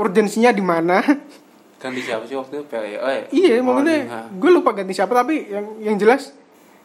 urgensinya 0.00 0.50
di 0.50 0.64
mana. 0.64 1.02
Ganti 1.82 2.00
siapa 2.00 2.24
sih 2.30 2.38
waktu 2.38 2.62
itu? 2.62 2.64
Oh, 2.70 3.10
ya. 3.10 3.26
iya, 3.34 3.58
Oh, 3.58 3.74
maksudnya 3.74 4.30
gue 4.38 4.50
lupa 4.54 4.70
ganti 4.70 4.94
siapa 4.94 5.18
tapi 5.18 5.50
yang 5.50 5.66
yang 5.82 5.96
jelas 5.98 6.30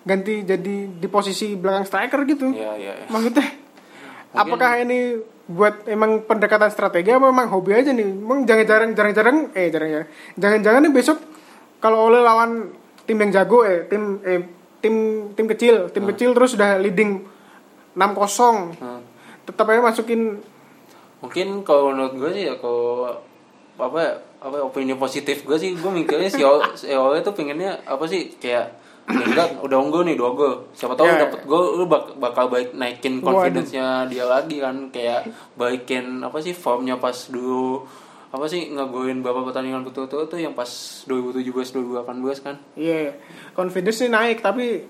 ganti 0.01 0.41
jadi 0.41 0.89
di 0.89 1.05
posisi 1.05 1.53
belakang 1.53 1.85
striker 1.85 2.25
gitu. 2.25 2.49
Iya, 2.49 2.73
iya, 2.81 2.93
iya. 2.97 3.05
Maksudnya 3.05 3.45
apakah 4.33 4.81
ini 4.81 5.21
buat 5.47 5.87
emang 5.87 6.27
pendekatan 6.27 6.67
strategi 6.67 7.15
apa 7.15 7.31
emang 7.31 7.47
hobi 7.47 7.71
aja 7.71 7.95
nih? 7.95 8.03
Emang 8.03 8.43
jangan-jarang 8.43 8.91
jarang-jarang 8.91 9.37
eh 9.55 9.71
jarang-jarang 9.71 10.07
jangan-jangan 10.35 10.81
nih 10.83 10.93
besok 10.93 11.17
kalau 11.79 12.11
oleh 12.11 12.19
lawan 12.19 12.75
tim 13.07 13.15
yang 13.15 13.31
jago 13.31 13.63
eh 13.63 13.87
tim 13.87 14.19
eh 14.27 14.43
tim 14.83 14.95
tim 15.33 15.45
kecil, 15.47 15.89
tim 15.89 16.03
kecil 16.05 16.35
terus 16.35 16.53
udah 16.59 16.77
leading 16.77 17.23
6-0 17.97 18.77
Hmm. 18.77 19.01
tetap 19.47 19.65
aja 19.71 19.81
masukin 19.81 20.37
Mungkin 21.17 21.65
kalau 21.65 21.89
menurut 21.89 22.13
gue 22.13 22.29
sih 22.29 22.45
ya 22.45 22.53
kalau 22.61 23.09
apa 23.77 23.97
ya, 23.97 24.13
apa 24.37 24.61
opini 24.61 24.93
positif 24.93 25.41
gue 25.49 25.57
sih 25.57 25.73
gue 25.73 25.91
mikirnya 25.91 26.29
si 26.29 26.45
Ole, 26.45 26.77
si 26.77 26.93
Ole 26.93 27.25
tuh 27.25 27.33
pengennya 27.33 27.81
apa 27.89 28.05
sih 28.05 28.37
kayak 28.37 28.53
ya 28.53 28.63
enggak 29.07 29.59
udah 29.59 29.77
unggul 29.77 30.03
nih 30.03 30.13
dua 30.13 30.31
gol. 30.31 30.67
Siapa 30.71 30.93
tahu 30.93 31.07
Ya. 31.07 31.23
dapet 31.23 31.43
gol 31.43 31.75
lu 31.75 31.85
bak- 31.85 32.15
bakal 32.15 32.47
baik 32.47 32.73
naikin 32.73 33.19
confidence-nya 33.19 34.03
dia 34.05 34.23
lagi 34.23 34.59
kan. 34.59 34.89
Kayak 34.89 35.27
baikin 35.55 36.19
apa 36.19 36.37
sih 36.37 36.51
formnya 36.51 36.95
pas 36.95 37.15
dulu 37.25 37.87
apa 38.27 38.43
sih 38.45 38.67
ngegolin 38.67 39.23
beberapa 39.23 39.47
pertandingan 39.47 39.81
betul-betul 39.81 40.27
tuh 40.27 40.35
yang 40.35 40.51
pas 40.51 40.67
2017 41.07 41.71
2018 41.71 42.03
kan. 42.37 42.59
Iya, 42.75 43.15
confidence 43.53 43.97
sih 43.97 44.11
naik 44.11 44.43
tapi 44.43 44.83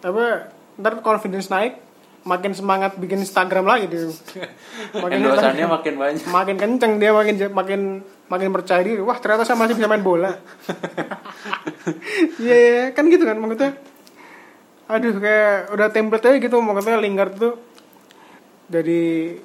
apa 0.00 0.52
ntar 0.76 1.00
confidence 1.00 1.48
naik 1.48 1.80
makin 2.22 2.52
semangat 2.52 2.96
bikin 2.96 3.20
Instagram 3.20 3.64
lagi 3.64 3.88
dia. 3.88 4.04
endorsannya 4.94 5.64
makin 5.76 5.94
banyak. 5.96 6.24
Makin 6.26 6.56
kenceng 6.56 6.92
dia 6.96 7.12
makin 7.12 7.34
makin 7.50 7.80
makin 8.28 8.50
percaya 8.52 8.80
diri. 8.80 9.00
Wah 9.00 9.18
ternyata 9.20 9.44
saya 9.44 9.58
masih 9.58 9.76
bisa 9.76 9.88
main 9.90 10.04
bola. 10.04 10.32
Iya 12.40 12.56
iya, 12.56 12.84
kan 12.96 13.04
gitu 13.12 13.28
kan 13.28 13.36
maksudnya. 13.36 13.76
Aduh 14.88 15.16
kayak 15.20 15.72
udah 15.72 15.88
template 15.92 16.24
aja 16.28 16.38
gitu 16.40 16.56
maksudnya 16.60 16.96
Lingard 16.96 17.36
tuh 17.36 17.54
dari 18.68 19.36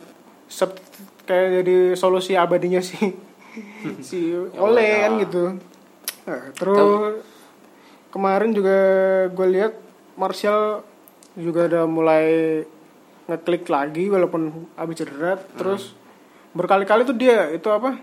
sub- 0.48 0.80
kayak 1.28 1.64
jadi 1.64 1.76
solusi 2.00 2.40
abadinya 2.40 2.80
si 2.80 2.96
si 4.08 4.32
Ole 4.56 4.84
ya. 4.84 4.98
kan 5.08 5.12
gitu. 5.20 5.44
Nah, 6.28 6.44
terus 6.56 7.24
kemarin 8.10 8.52
juga 8.56 8.78
gue 9.32 9.48
lihat 9.52 9.74
Martial 10.16 10.84
juga 11.36 11.68
udah 11.68 11.84
mulai 11.88 12.26
ngeklik 13.30 13.70
lagi 13.70 14.10
walaupun 14.10 14.68
habis 14.74 14.98
cedera 15.00 15.38
terus 15.56 15.94
berkali-kali 16.52 17.06
tuh 17.06 17.14
dia 17.14 17.54
itu 17.54 17.70
apa 17.70 18.02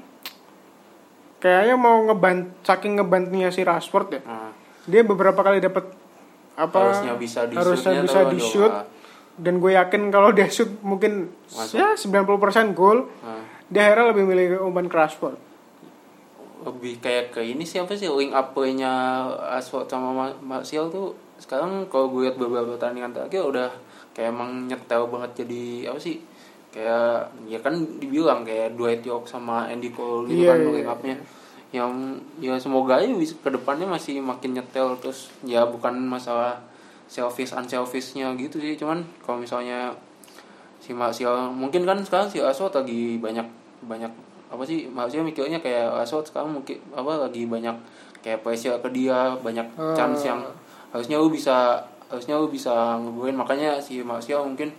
kayaknya 1.39 1.75
mau 1.75 2.01
ngeban 2.03 2.37
saking 2.61 2.97
ngebantunya 2.97 3.49
si 3.49 3.61
Rashford 3.61 4.09
ya 4.11 4.21
Nah, 4.23 4.51
dia 4.85 5.03
beberapa 5.03 5.37
kali 5.39 5.59
dapat 5.59 5.85
apa 6.55 6.73
harusnya 6.75 7.15
bisa 7.15 7.45
di 7.45 7.55
harusnya 7.55 8.01
bisa 8.01 8.21
di 8.27 8.39
shoot 8.39 8.71
ah. 8.71 8.87
dan 9.37 9.59
gue 9.59 9.73
yakin 9.73 10.09
kalau 10.09 10.31
dia 10.31 10.47
shoot 10.47 10.73
mungkin 10.81 11.29
Masuk. 11.47 11.77
ya 11.77 11.93
90% 11.93 12.33
gol 12.73 13.05
Nah. 13.21 13.45
dia 13.67 13.83
akhirnya 13.85 14.11
lebih 14.11 14.25
milih 14.25 14.47
umpan 14.63 14.87
ke 14.87 14.97
Rashford 14.97 15.37
lebih 16.59 16.99
kayak 16.99 17.31
ke 17.31 17.45
ini 17.45 17.63
siapa 17.63 17.93
sih 17.93 18.09
link 18.09 18.33
up 18.33 18.51
play-nya 18.51 18.91
Asfalt 19.53 19.87
sama 19.87 20.11
Ma- 20.11 20.39
Martial 20.41 20.89
tuh 20.89 21.13
sekarang 21.37 21.87
kalau 21.87 22.09
gue 22.09 22.27
lihat 22.27 22.35
beberapa 22.35 22.75
pertandingan 22.75 23.13
terakhir 23.13 23.45
udah 23.45 23.69
kayak 24.11 24.33
emang 24.33 24.65
nyetel 24.65 25.07
banget 25.07 25.45
jadi 25.45 25.63
apa 25.93 26.01
sih 26.01 26.25
kayak 26.77 27.09
ya 27.45 27.59
kan 27.59 27.73
dibilang 27.97 28.45
kayak 28.45 28.77
duet 28.77 29.01
York 29.01 29.25
sama 29.25 29.65
Andy 29.65 29.89
Cole 29.89 30.29
gitu 30.29 30.45
Iya, 30.45 30.53
kan 30.53 30.59
iya. 30.69 30.85
up-nya 30.87 31.17
yang 31.73 31.93
ya 32.37 32.55
semoga 32.57 32.97
aja 32.97 33.09
bisa 33.11 33.33
ke 33.37 33.49
depannya 33.49 33.89
masih 33.89 34.21
makin 34.21 34.53
nyetel 34.53 34.93
terus 34.97 35.33
ya 35.43 35.65
bukan 35.65 35.97
masalah 35.99 36.61
selfish 37.07 37.51
unselfishnya 37.51 38.29
gitu 38.37 38.57
sih 38.57 38.77
cuman 38.77 39.01
kalau 39.21 39.41
misalnya 39.41 39.89
si 40.79 40.93
Martial 40.93 41.49
mungkin 41.49 41.83
kan 41.83 41.99
sekarang 41.99 42.29
si 42.29 42.39
Aswad 42.39 42.71
lagi 42.73 43.17
banyak 43.17 43.45
banyak 43.83 44.13
apa 44.47 44.63
sih 44.63 44.87
Martial 44.87 45.25
mikirnya 45.25 45.59
kayak 45.59 45.91
Aswad 45.97 46.23
sekarang 46.25 46.55
mungkin 46.55 46.77
apa 46.93 47.25
lagi 47.25 47.45
banyak 47.45 47.75
kayak 48.21 48.43
pressure 48.43 48.77
ke 48.79 48.89
dia 48.91 49.35
banyak 49.37 49.67
Ah. 49.75 49.93
chance 49.93 50.23
yang 50.25 50.45
harusnya 50.91 51.17
lu 51.17 51.29
bisa 51.29 51.83
harusnya 52.07 52.37
lu 52.37 52.47
bisa 52.47 52.71
ngegoin 52.97 53.35
makanya 53.35 53.77
si 53.79 54.01
Martial 54.01 54.47
mungkin 54.47 54.71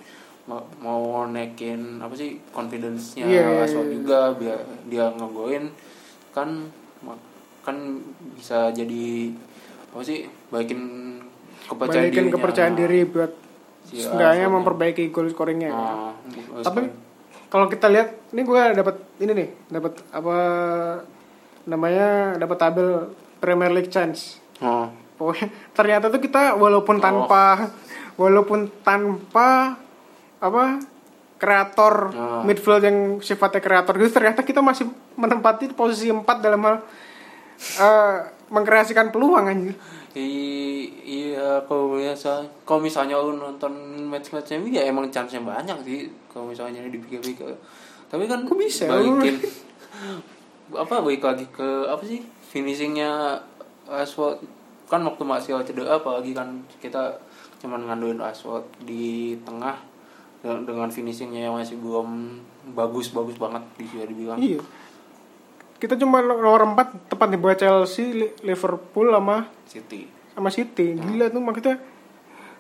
mau 0.48 1.28
naikin 1.28 2.00
apa 2.00 2.16
sih 2.16 2.40
confidence-nya 2.50 3.24
Iya, 3.24 3.44
iya, 3.44 3.64
Aswad 3.64 3.86
iya. 3.86 3.94
juga 3.94 4.20
biar 4.34 4.60
dia 4.88 5.06
ngegoin 5.12 5.68
kan 6.32 6.50
kan 7.62 7.76
bisa 8.32 8.72
jadi 8.72 9.36
apa 9.90 10.02
sih 10.02 10.24
baikin 10.48 10.80
kepercayaan 11.66 12.00
balikin 12.02 12.16
dirinya. 12.24 12.34
kepercayaan 12.34 12.76
diri 12.76 13.00
buat 13.04 13.32
Si 13.84 14.00
seenggaknya 14.00 14.48
Rashford. 14.48 14.56
memperbaiki 14.58 15.04
goal 15.10 15.28
scoringnya 15.28 15.72
Ah, 15.72 16.12
tapi 16.62 16.88
kalau 17.48 17.68
kita 17.68 17.88
lihat 17.88 18.32
ini 18.32 18.42
gue 18.42 18.62
dapat 18.74 18.96
ini 19.20 19.32
nih 19.34 19.50
dapat 19.70 20.00
apa 20.10 20.36
namanya 21.66 22.36
dapat 22.36 22.58
tabel 22.58 22.90
Premier 23.38 23.70
League 23.70 23.88
chance 23.88 24.40
oh, 24.60 24.88
Pokoknya 25.16 25.48
ternyata 25.78 26.08
tuh 26.08 26.20
kita 26.20 26.56
walaupun 26.56 27.00
tanpa 27.00 27.72
walaupun 28.16 28.72
tanpa 28.82 29.76
apa 30.38 30.80
kreator 31.38 31.94
Ah. 32.12 32.42
midfield 32.42 32.82
yang 32.82 32.98
sifatnya 33.20 33.60
kreator 33.60 33.94
gitu 33.96 34.10
ternyata 34.12 34.42
kita 34.42 34.58
masih 34.60 34.86
menempati 35.14 35.70
posisi 35.72 36.10
4 36.10 36.22
dalam 36.40 36.62
hal 36.62 36.78
eh, 37.58 38.16
mengkreasikan 38.48 39.10
peluang 39.10 39.46
anjir. 39.46 39.74
I- 40.14 40.90
iya 41.00 41.62
kalau 41.64 41.94
biasa 41.94 42.42
kalau 42.64 42.82
misalnya 42.82 43.18
lu 43.18 43.36
nonton 43.36 43.70
match-match 44.04 44.50
MU 44.56 44.68
ya 44.68 44.82
emang 44.84 45.06
chance 45.08 45.30
nya 45.30 45.42
banyak 45.42 45.78
sih 45.84 46.00
kalau 46.28 46.50
misalnya 46.50 46.82
dipikir-pikir 46.84 47.54
tapi 48.08 48.26
kan 48.26 48.42
Kok 48.42 48.58
bisa? 48.58 48.90
balikin 48.90 49.38
apa 50.70 50.96
balik 51.00 51.22
lagi 51.22 51.46
ke 51.48 51.86
apa 51.86 52.02
sih 52.02 52.20
finishingnya 52.44 53.38
Rashford 53.86 54.42
kan 54.86 55.00
waktu 55.02 55.22
masih 55.22 55.62
cedera 55.62 55.96
apalagi 55.96 56.32
kan 56.32 56.50
kita 56.78 57.14
cuman 57.58 57.86
ngandelin 57.86 58.18
Rashford 58.18 58.66
di 58.82 59.38
tengah 59.44 59.78
dengan, 60.58 60.88
finishingnya 60.88 61.46
yang 61.46 61.56
masih 61.56 61.76
belum 61.76 62.40
bagus 62.70 63.10
bagus 63.10 63.36
banget 63.36 63.64
bisa 63.74 64.04
dibilang 64.04 64.38
Iya. 64.38 64.62
Kita 65.78 65.94
cuma 65.96 66.20
nomor 66.20 66.66
4 66.66 67.08
tepat 67.08 67.28
di 67.28 67.38
bawah 67.38 67.54
Chelsea, 67.54 68.10
Li- 68.10 68.36
Liverpool 68.42 69.08
sama 69.08 69.46
City 69.64 70.10
sama 70.32 70.50
City. 70.50 70.94
Gila 70.94 71.28
tuh 71.28 71.40
maksudnya 71.40 71.78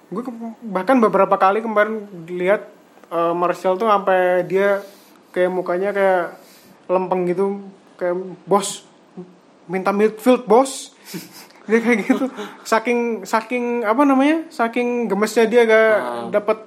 gue 0.08 0.24
bahkan 0.63 0.98
beberapa 0.98 1.36
kali 1.36 1.60
kemarin 1.60 2.01
lihat 2.27 2.65
eh, 3.08 3.34
Martial 3.34 3.75
tuh 3.75 3.86
sampai 3.86 4.41
dia 4.44 4.82
kayak 5.29 5.50
mukanya 5.50 5.89
kayak 5.91 6.38
lempeng 6.86 7.25
gitu 7.25 7.62
kayak 7.96 8.15
bos 8.44 8.86
minta 9.65 9.91
midfield 9.91 10.46
bos 10.46 10.96
dia 11.65 11.77
kayak 11.77 12.08
gitu 12.08 12.25
saking 12.72 13.00
saking 13.22 13.84
apa 13.84 14.01
namanya 14.01 14.48
saking 14.48 15.06
gemesnya 15.06 15.44
dia 15.44 15.62
gak 15.63 15.91
Ah. 15.91 16.25
dapat 16.32 16.58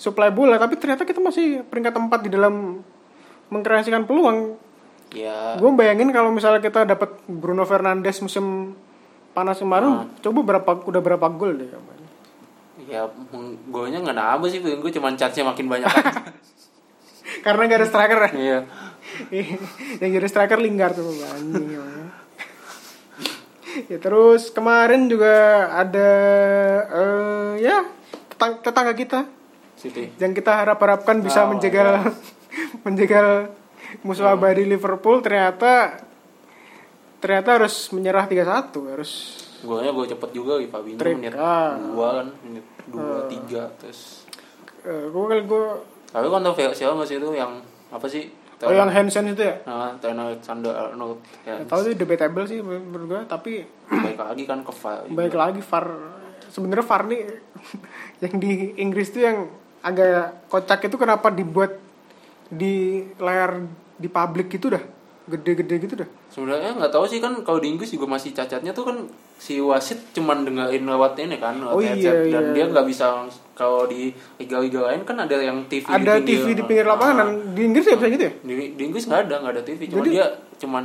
supply 0.00 0.32
bola 0.32 0.56
tapi 0.56 0.80
ternyata 0.80 1.04
kita 1.04 1.20
masih 1.20 1.60
peringkat 1.62 1.92
tempat 1.92 2.24
di 2.24 2.32
dalam 2.32 2.80
mengkreasikan 3.52 4.08
peluang. 4.08 4.56
Ya. 5.12 5.58
Gue 5.58 5.74
bayangin 5.74 6.08
kalau 6.08 6.32
misalnya 6.32 6.58
kita 6.58 6.86
dapat 6.86 7.20
Bruno 7.26 7.66
Fernandes 7.66 8.22
musim 8.22 8.72
panas 9.30 9.60
kemarin 9.60 9.92
Ah. 9.92 10.06
coba 10.18 10.40
berapa 10.42 10.70
udah 10.82 11.00
berapa 11.00 11.26
gol 11.30 11.54
deh 11.54 11.70
ya 12.90 13.06
golnya 13.70 14.02
nggak 14.02 14.16
nambah 14.16 14.50
sih 14.50 14.58
gue 14.58 14.74
cuman 14.90 15.14
charge 15.14 15.46
makin 15.46 15.70
banyak 15.70 15.86
karena 17.46 17.70
gak 17.70 17.78
ada 17.78 17.86
striker 17.86 18.18
ya? 18.18 18.30
Iya. 18.34 18.58
Yang 20.02 20.10
jadi 20.18 20.26
striker 20.26 20.58
Lingard 20.58 20.98
tuh 20.98 21.14
anjing 21.14 21.78
emang. 21.78 22.10
ya 23.86 23.98
terus 24.02 24.50
kemarin 24.50 25.06
juga 25.06 25.30
ada 25.70 26.10
eh, 26.90 27.52
ya 27.62 27.86
tetang- 28.34 28.58
tetangga 28.58 28.94
kita 28.98 29.30
City. 29.80 30.12
Yang 30.20 30.44
kita 30.44 30.52
harap-harapkan 30.60 31.24
bisa 31.24 31.48
Oh, 31.48 31.56
menjegal 31.56 32.04
menjegal 32.86 33.56
musuh 34.04 34.28
abadi 34.30 34.68
Liverpool 34.68 35.24
ternyata 35.24 36.04
ternyata 37.20 37.60
harus 37.60 37.92
menyerah 37.92 38.24
3-1 38.24 38.92
harus 38.96 39.10
golnya 39.60 39.92
gue 39.92 40.06
cepet 40.08 40.30
juga 40.32 40.56
di 40.56 40.72
Fabinho 40.72 40.96
Trik, 40.96 41.16
menit 41.20 41.36
ah. 41.36 41.76
dua 41.76 42.22
kan 42.22 42.28
menit 42.48 42.64
dua 42.88 43.28
tiga 43.28 43.68
terus 43.76 44.24
eh, 44.88 45.04
gue 45.10 45.24
kali 45.28 45.44
gue 45.44 45.64
tapi 46.10 46.26
kan 46.26 46.40
tau 46.42 46.54
siapa 46.56 46.92
nggak 46.96 47.08
sih 47.08 47.16
itu 47.22 47.28
yang 47.34 47.62
apa 47.90 48.06
sih? 48.10 48.24
Oh 48.60 48.74
yang 48.76 48.92
Hansen 48.92 49.24
itu 49.32 49.40
ya? 49.40 49.56
Nah, 49.64 49.96
Trent 50.04 50.20
Alexander 50.20 50.92
Arnold. 50.92 51.24
Ya, 51.48 51.64
tahu 51.64 51.80
sih 51.80 51.94
debatable 51.96 52.44
sih 52.44 52.60
menurut 52.60 53.06
gue 53.08 53.20
tapi 53.24 53.64
baik 54.04 54.20
lagi 54.20 54.44
kan 54.44 54.60
ke 54.66 54.72
VAR 54.74 55.06
baik 55.08 55.34
lagi 55.38 55.60
VAR 55.64 55.86
sebenarnya 56.50 56.84
VAR 56.84 57.02
nih 57.08 57.22
yang 58.26 58.34
di 58.36 58.52
Inggris 58.82 59.08
tuh 59.14 59.22
yang 59.22 59.38
agak 59.80 60.46
kocak 60.46 60.80
itu 60.82 60.96
kenapa 60.96 61.28
dibuat 61.28 61.76
di 62.46 63.00
layar 63.16 63.62
di 63.96 64.06
publik 64.06 64.50
gitu 64.50 64.68
dah? 64.68 64.82
Gede-gede 65.24 65.76
gitu 65.78 65.94
dah? 65.94 66.08
Sebenarnya 66.28 66.74
nggak 66.74 66.90
tahu 66.90 67.06
sih 67.06 67.18
kan 67.18 67.40
kalau 67.40 67.58
di 67.58 67.70
Inggris 67.70 67.88
juga 67.88 68.06
masih 68.06 68.30
cacatnya 68.30 68.70
tuh 68.70 68.82
kan 68.84 68.96
si 69.36 69.56
wasit 69.56 70.10
cuman 70.10 70.42
dengerin 70.42 70.84
lewat 70.84 71.16
ini 71.16 71.38
kan 71.38 71.54
lewat 71.56 71.72
Oh, 71.72 71.80
headset. 71.80 72.26
iya, 72.26 72.34
dan 72.34 72.44
iya. 72.50 72.52
dia 72.52 72.64
nggak 72.66 72.84
bisa 72.84 73.24
kalau 73.54 73.86
di 73.86 74.10
liga-liga 74.36 74.84
lain 74.84 75.00
kan 75.02 75.16
ada 75.16 75.36
yang 75.36 75.64
TV 75.64 75.86
ada 75.86 76.18
di 76.18 76.26
pinggir, 76.26 76.44
TV 76.44 76.46
di 76.52 76.62
pinggir 76.66 76.86
lapangan. 76.86 77.16
Nah, 77.16 77.24
dan 77.30 77.54
di 77.54 77.60
Inggris 77.62 77.84
ya 77.86 77.94
bisa 77.94 78.08
gitu 78.10 78.24
ya? 78.26 78.32
Di, 78.42 78.54
di 78.74 78.82
Inggris 78.82 79.04
nggak 79.06 79.20
ada 79.22 79.34
nggak 79.38 79.52
ada 79.54 79.62
TV 79.62 79.80
cuma 79.86 79.98
Jadi- 80.02 80.12
dia 80.12 80.26
cuman 80.60 80.84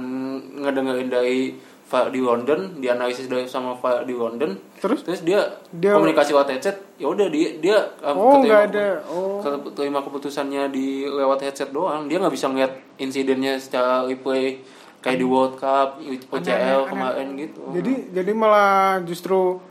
ngedengerin 0.55 1.09
dari 1.09 1.39
di 1.85 2.17
London 2.17 2.81
dianalisis 2.81 3.29
dari 3.29 3.45
sama 3.45 3.77
di 4.01 4.15
London. 4.17 4.57
Terus? 4.81 5.05
terus 5.05 5.21
dia, 5.21 5.61
Dia- 5.69 5.93
komunikasi 5.93 6.33
lewat 6.33 6.49
headset. 6.49 6.77
Ya 6.97 7.07
udah 7.07 7.29
dia 7.29 7.61
dia 7.61 7.77
um, 8.01 8.15
oh 8.17 8.31
keterima- 8.41 8.65
ada. 8.65 8.87
Oh. 9.05 9.37
terima 9.77 9.99
keputusannya 10.01 10.73
di 10.73 11.05
lewat 11.05 11.45
headset 11.45 11.69
doang. 11.69 12.09
Dia 12.09 12.17
nggak 12.17 12.33
bisa 12.33 12.49
ngeliat 12.49 12.73
insidennya 12.97 13.61
secara 13.61 14.01
replay 14.03 14.65
kayak 15.05 15.21
di 15.21 15.27
World 15.29 15.61
Cup 15.61 16.01
UCL 16.01 16.89
kemarin 16.89 17.37
gitu. 17.37 17.61
Jadi 17.69 17.93
jadi 18.09 18.31
malah 18.33 19.05
justru 19.05 19.61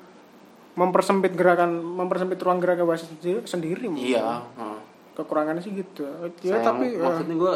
mempersempit 0.74 1.34
gerakan 1.34 1.82
mempersempit 1.82 2.38
ruang 2.42 2.58
gerak 2.58 2.82
wasit 2.82 3.10
sendiri- 3.46 3.86
iya 3.94 4.42
nah. 4.54 4.78
kekurangannya 5.14 5.62
sih 5.62 5.70
gitu. 5.74 6.02
Ya 6.42 6.58
Sayang, 6.58 6.66
tapi 6.66 6.86
eh, 6.94 7.02
maksudnya 7.02 7.34
gue 7.38 7.54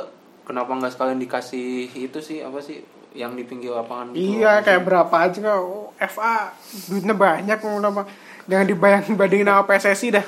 kenapa 0.48 0.72
nggak 0.72 0.90
sekalian 0.90 1.20
dikasih 1.20 1.68
itu 1.92 2.18
sih 2.18 2.40
apa 2.40 2.56
sih 2.58 2.80
yang 3.12 3.32
di 3.32 3.42
pinggir 3.42 3.70
lapangan 3.70 4.10
gitu. 4.10 4.40
Iya 4.40 4.60
kayak 4.60 4.82
berapa 4.82 5.12
aja 5.12 5.36
nggak 5.36 5.60
oh, 5.60 5.92
FA 5.98 6.50
duitnya 6.86 7.12
banyak 7.12 7.58
kenapa? 7.58 8.08
Jangan 8.44 8.64
dibayang 8.64 9.04
bandingin 9.20 9.44
sama 9.46 9.62
PSSI 9.62 10.08
dah. 10.10 10.26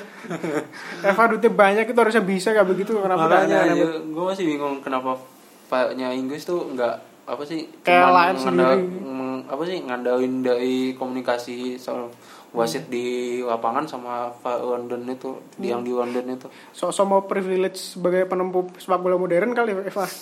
FA 1.15 1.23
duitnya 1.27 1.49
banyak 1.49 1.85
itu 1.87 1.97
harusnya 1.97 2.21
bisa 2.21 2.51
kayak 2.51 2.67
begitu. 2.67 2.93
Kenapa 2.95 3.25
makanya 3.25 3.57
aneh- 3.65 4.01
gue 4.03 4.23
masih 4.23 4.45
bingung 4.45 4.77
kenapa 4.79 5.17
paknya 5.65 6.11
Inggris 6.11 6.43
tuh 6.43 6.69
nggak 6.69 6.93
apa 7.23 7.41
sih 7.43 7.65
Kayak 7.81 8.09
lain 8.11 8.35
sendiri. 8.35 8.77
meng- 8.99 9.19
apa 9.43 9.63
sih 9.63 9.77
ngandalin 9.79 10.41
dari 10.41 10.93
komunikasi 10.93 11.75
soal 11.75 12.11
wasit 12.51 12.91
di 12.91 13.39
lapangan 13.39 13.87
sama 13.87 14.35
London 14.43 15.07
itu 15.07 15.39
di 15.55 15.71
yang 15.71 15.87
di 15.87 15.95
London 15.95 16.35
itu. 16.35 16.47
Sok-sok 16.75 17.05
mau 17.07 17.21
privilege 17.23 17.79
sebagai 17.95 18.27
penempuh 18.27 18.67
sepak 18.75 18.99
bola 18.99 19.15
modern 19.15 19.55
kali 19.55 19.71
FA 19.87 20.05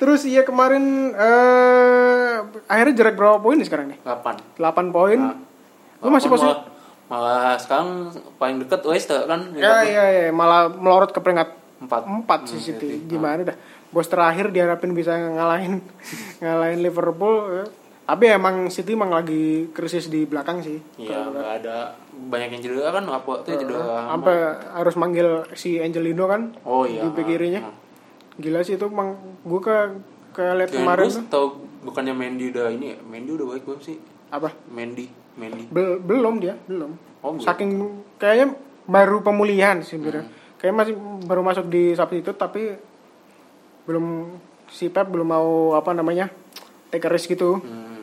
terus 0.00 0.24
iya 0.24 0.42
kemarin 0.42 1.14
eh 1.14 2.34
akhirnya 2.66 2.94
jarak 2.96 3.14
berapa 3.14 3.38
poin 3.38 3.56
nih 3.60 3.66
sekarang 3.68 3.86
nih? 3.92 3.98
8 4.04 4.58
8 4.60 4.94
poin. 4.94 5.20
Nah, 5.20 5.36
lu 6.02 6.08
masih 6.12 6.28
posisi 6.32 6.48
malah, 6.48 6.64
malah 7.08 7.54
sekarang 7.60 7.88
paling 8.40 8.56
deket 8.64 8.80
Leicester 8.88 9.20
kan? 9.28 9.52
Ya 9.54 9.84
iya 9.84 10.04
iya 10.08 10.24
malah 10.32 10.72
melorot 10.72 11.12
ke 11.12 11.20
peringkat 11.20 11.54
empat. 11.78 12.02
empat 12.04 12.40
sih 12.50 12.60
City. 12.60 13.04
gimana 13.06 13.54
dah? 13.54 13.56
Bos 13.88 14.08
terakhir 14.10 14.52
diharapin 14.52 14.92
bisa 14.92 15.16
ngalahin 15.16 15.80
ngalahin 16.42 16.80
Liverpool 16.84 17.36
ya. 17.52 17.66
Tapi 18.08 18.24
emang 18.26 18.66
City 18.66 18.96
emang 18.96 19.12
lagi 19.12 19.68
krisis 19.68 20.08
di 20.08 20.24
belakang 20.24 20.58
sih 20.58 20.80
Iya, 20.96 21.28
nggak 21.28 21.48
ada 21.60 21.92
banyak 22.24 22.48
yang 22.50 22.62
cedera 22.62 22.88
kan 22.90 23.04
apa 23.04 23.44
tuh 23.44 23.52
cedera. 23.52 24.08
sampai 24.08 24.36
harus 24.72 24.94
manggil 24.96 25.28
si 25.52 25.76
Angelino 25.76 26.24
kan 26.24 26.56
Oh 26.64 26.82
iya. 26.82 27.04
di 27.04 27.08
bek 27.10 27.26
kirinya 27.26 27.60
Nah. 27.62 27.76
gila 28.34 28.60
sih 28.62 28.74
itu 28.74 28.86
emang 28.86 29.12
gue 29.42 29.60
ke 29.60 29.76
ke 30.32 30.44
lihat 30.54 30.70
kemarin 30.72 31.10
tau 31.28 31.52
bukannya 31.78 32.10
Mendy 32.12 32.48
udah 32.48 32.70
ini 32.70 32.86
ya? 32.90 32.98
Mendy 33.02 33.30
udah 33.30 33.46
baik 33.46 33.62
belum 33.62 33.80
sih? 33.82 34.00
apa 34.28 34.56
Mendy, 34.66 35.06
Mendy. 35.34 35.68
Bel- 35.68 36.00
belum 36.00 36.38
dia 36.38 36.56
belum 36.64 36.96
Oh, 37.18 37.34
saking 37.36 37.76
kayaknya 38.16 38.54
baru 38.84 39.20
pemulihan 39.20 39.78
sih 39.80 39.96
Hmm. 39.96 40.24
kayak 40.56 40.72
masih 40.72 40.94
baru 41.22 41.42
masuk 41.42 41.66
di 41.66 41.92
substitute 41.92 42.34
tapi 42.34 42.72
belum 43.84 44.32
si 44.66 44.88
Pep 44.88 45.06
belum 45.06 45.26
mau 45.26 45.48
apa 45.72 45.92
namanya 45.92 46.32
take 46.88 47.04
a 47.04 47.10
risk 47.10 47.28
gitu 47.28 47.58
Hmm. 47.58 47.97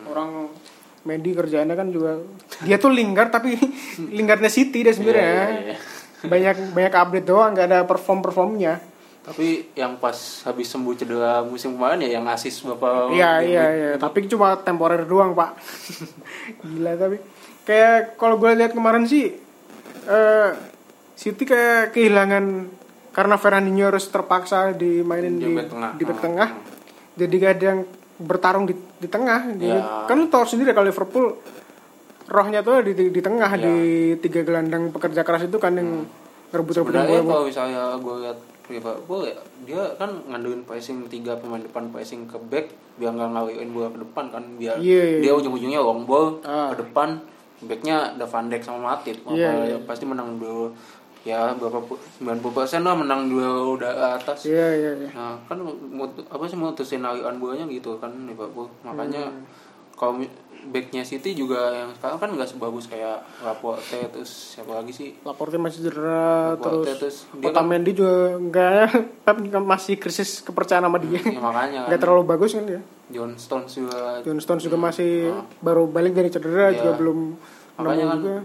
Mendy 1.05 1.31
kerjaannya 1.31 1.73
kan 1.73 1.87
juga 1.87 2.17
dia 2.59 2.75
tuh 2.75 2.89
linggar 2.89 3.29
tapi 3.29 3.53
linggarnya 4.17 4.49
City 4.49 4.81
deh 4.81 4.89
sebenarnya 4.89 5.21
Iya, 5.21 5.45
iya, 5.47 5.59
iya. 5.63 5.77
banyak 6.23 6.55
banyak 6.73 6.93
update 6.93 7.27
doang 7.27 7.53
nggak 7.53 7.67
ada 7.67 7.79
perform 7.83 8.19
performnya 8.19 8.81
Tapi 9.21 9.73
yang 9.73 9.97
pas 9.97 10.13
habis 10.43 10.65
sembuh 10.67 10.93
cedera 10.93 11.41
musim 11.41 11.73
kemarin 11.73 11.97
ya 11.99 12.13
yang 12.15 12.25
asis 12.27 12.61
bapak. 12.63 13.09
Iya 13.09 13.41
iya 13.41 13.63
iya, 13.67 13.89
tapi 13.95 14.25
cuma 14.25 14.53
temporer 14.55 15.01
doang 15.01 15.33
pak. 15.33 15.57
Gila 16.61 16.93
tapi 16.93 17.17
kayak 17.63 18.15
kalau 18.15 18.37
gue 18.37 18.53
lihat 18.53 18.69
kemarin 18.71 19.01
sih, 19.03 19.33
eh 20.05 20.49
City 21.15 21.41
kayak 21.41 21.89
kehilangan 21.89 22.69
karena 23.09 23.35
Fernandinho 23.35 23.89
harus 23.89 24.05
terpaksa 24.05 24.69
dimainin 24.71 25.35
Di 25.35 25.41
di 25.41 25.55
back 25.55 25.67
tengah. 25.69 25.91
di 25.91 26.03
back 26.03 26.13
Hmm. 26.13 26.21
tengah. 26.23 26.49
Jadi 27.15 27.33
gak 27.35 27.53
ada 27.55 27.65
yang 27.65 27.81
bertarung 28.17 28.63
di 28.63 28.73
di 28.73 29.05
tengah. 29.05 29.49
Jadi, 29.49 29.67
Ya. 29.67 30.05
Kan 30.05 30.15
lu 30.17 30.27
tau 30.27 30.43
sendiri 30.43 30.71
kalau 30.71 30.87
Liverpool 30.87 31.35
rohnya 32.25 32.59
tuh 32.59 32.81
di 32.81 32.91
di, 32.91 33.05
di 33.09 33.19
tengah 33.19 33.51
Ya. 33.51 33.61
di 33.61 33.75
tiga 34.19 34.41
gelandang 34.41 34.89
pekerja 34.89 35.21
keras 35.21 35.43
itu 35.43 35.57
kan 35.57 35.73
yang 35.73 36.07
ngerebut-rebutin 36.49 36.95
Sebenarnya 36.97 37.21
bola. 37.21 37.31
kalau 37.31 37.43
misalnya 37.45 37.81
gue 37.95 38.15
lihat 38.19 38.37
Liverpool 38.65 39.21
ya 39.23 39.35
dia 39.61 39.81
kan 39.95 40.09
ngandelin 40.25 40.63
pressing 40.63 41.05
tiga 41.05 41.35
pemain 41.35 41.59
depan 41.59 41.85
pressing 41.87 42.25
ke 42.25 42.37
back 42.41 42.65
biar 42.95 43.11
nggak 43.11 43.29
ngalihin 43.29 43.69
bola 43.69 43.87
ke 43.89 43.99
depan 44.01 44.25
kan 44.29 44.43
biar 44.55 44.79
Iya, 44.79 45.03
iya. 45.11 45.19
dia 45.21 45.33
ujung-ujungnya 45.33 45.77
long 45.79 46.01
ball 46.03 46.41
Ah. 46.41 46.73
ke 46.73 46.81
depan 46.81 47.21
backnya 47.61 48.13
ada 48.13 48.25
Van 48.25 48.45
Dijk 48.45 48.61
sama 48.61 48.79
Matip 48.91 49.21
Apa, 49.21 49.31
Iya, 49.31 49.49
ya 49.49 49.65
iya. 49.67 49.77
pasti 49.79 50.03
menang 50.03 50.35
dulu 50.35 50.73
ya 51.25 51.51
berapa 51.51 51.81
pu- 51.81 51.97
90 52.15 52.29
persen 52.53 52.79
lah 52.79 52.93
menang 52.93 53.25
dua 53.25 53.49
udah 53.67 53.91
atas. 54.15 54.45
Iya 54.45 54.67
iya 54.71 54.91
iya. 54.95 55.09
nah 55.09 55.33
kan 55.43 55.57
apa 56.23 56.43
sih 56.45 56.53
mutusin 56.53 57.01
aliran 57.01 57.35
bolanya 57.35 57.65
gitu 57.65 57.97
kan 57.97 58.13
Liverpool. 58.23 58.69
Makanya 58.81 59.25
Hmm. 59.25 59.41
kalau 59.91 60.21
backnya 60.65 61.01
City 61.01 61.33
juga 61.33 61.57
yang 61.71 61.93
sekarang 61.93 62.17
kan 62.17 62.29
nggak 62.31 62.45
sebagus 62.47 62.85
kayak 62.85 63.21
Laporte 63.39 63.85
terus 64.07 64.29
siapa 64.53 64.73
lagi 64.75 64.89
sih? 64.91 65.13
Laporte 65.19 65.55
masih 65.55 65.81
cedera 65.83 66.53
Laporte 66.53 66.89
terus 66.91 67.25
terus 67.25 67.41
kan 67.41 67.49
Otamendi 67.51 67.91
juga 67.91 68.13
enggak 68.35 68.89
Pep 69.25 69.37
juga 69.41 69.59
masih 69.59 69.95
krisis 69.95 70.41
kepercayaan 70.41 70.85
sama 70.85 70.97
dia. 70.99 71.17
Ya 71.17 71.37
makanya 71.39 71.79
nggak 71.83 71.91
kan. 71.91 72.01
terlalu 72.01 72.23
bagus 72.27 72.53
kan 72.53 72.65
dia. 72.65 72.81
John 73.07 73.33
Stones 73.35 73.71
juga. 73.71 74.21
John 74.21 74.37
Stones 74.37 74.61
juga 74.61 74.77
masih 74.79 75.29
baru 75.59 75.85
balik 75.85 76.13
dari 76.13 76.29
cedera 76.29 76.69
Iya. 76.69 76.77
juga 76.79 76.91
belum 76.95 77.19
Makanya 77.75 78.05
kan 78.07 78.17
juga 78.19 78.35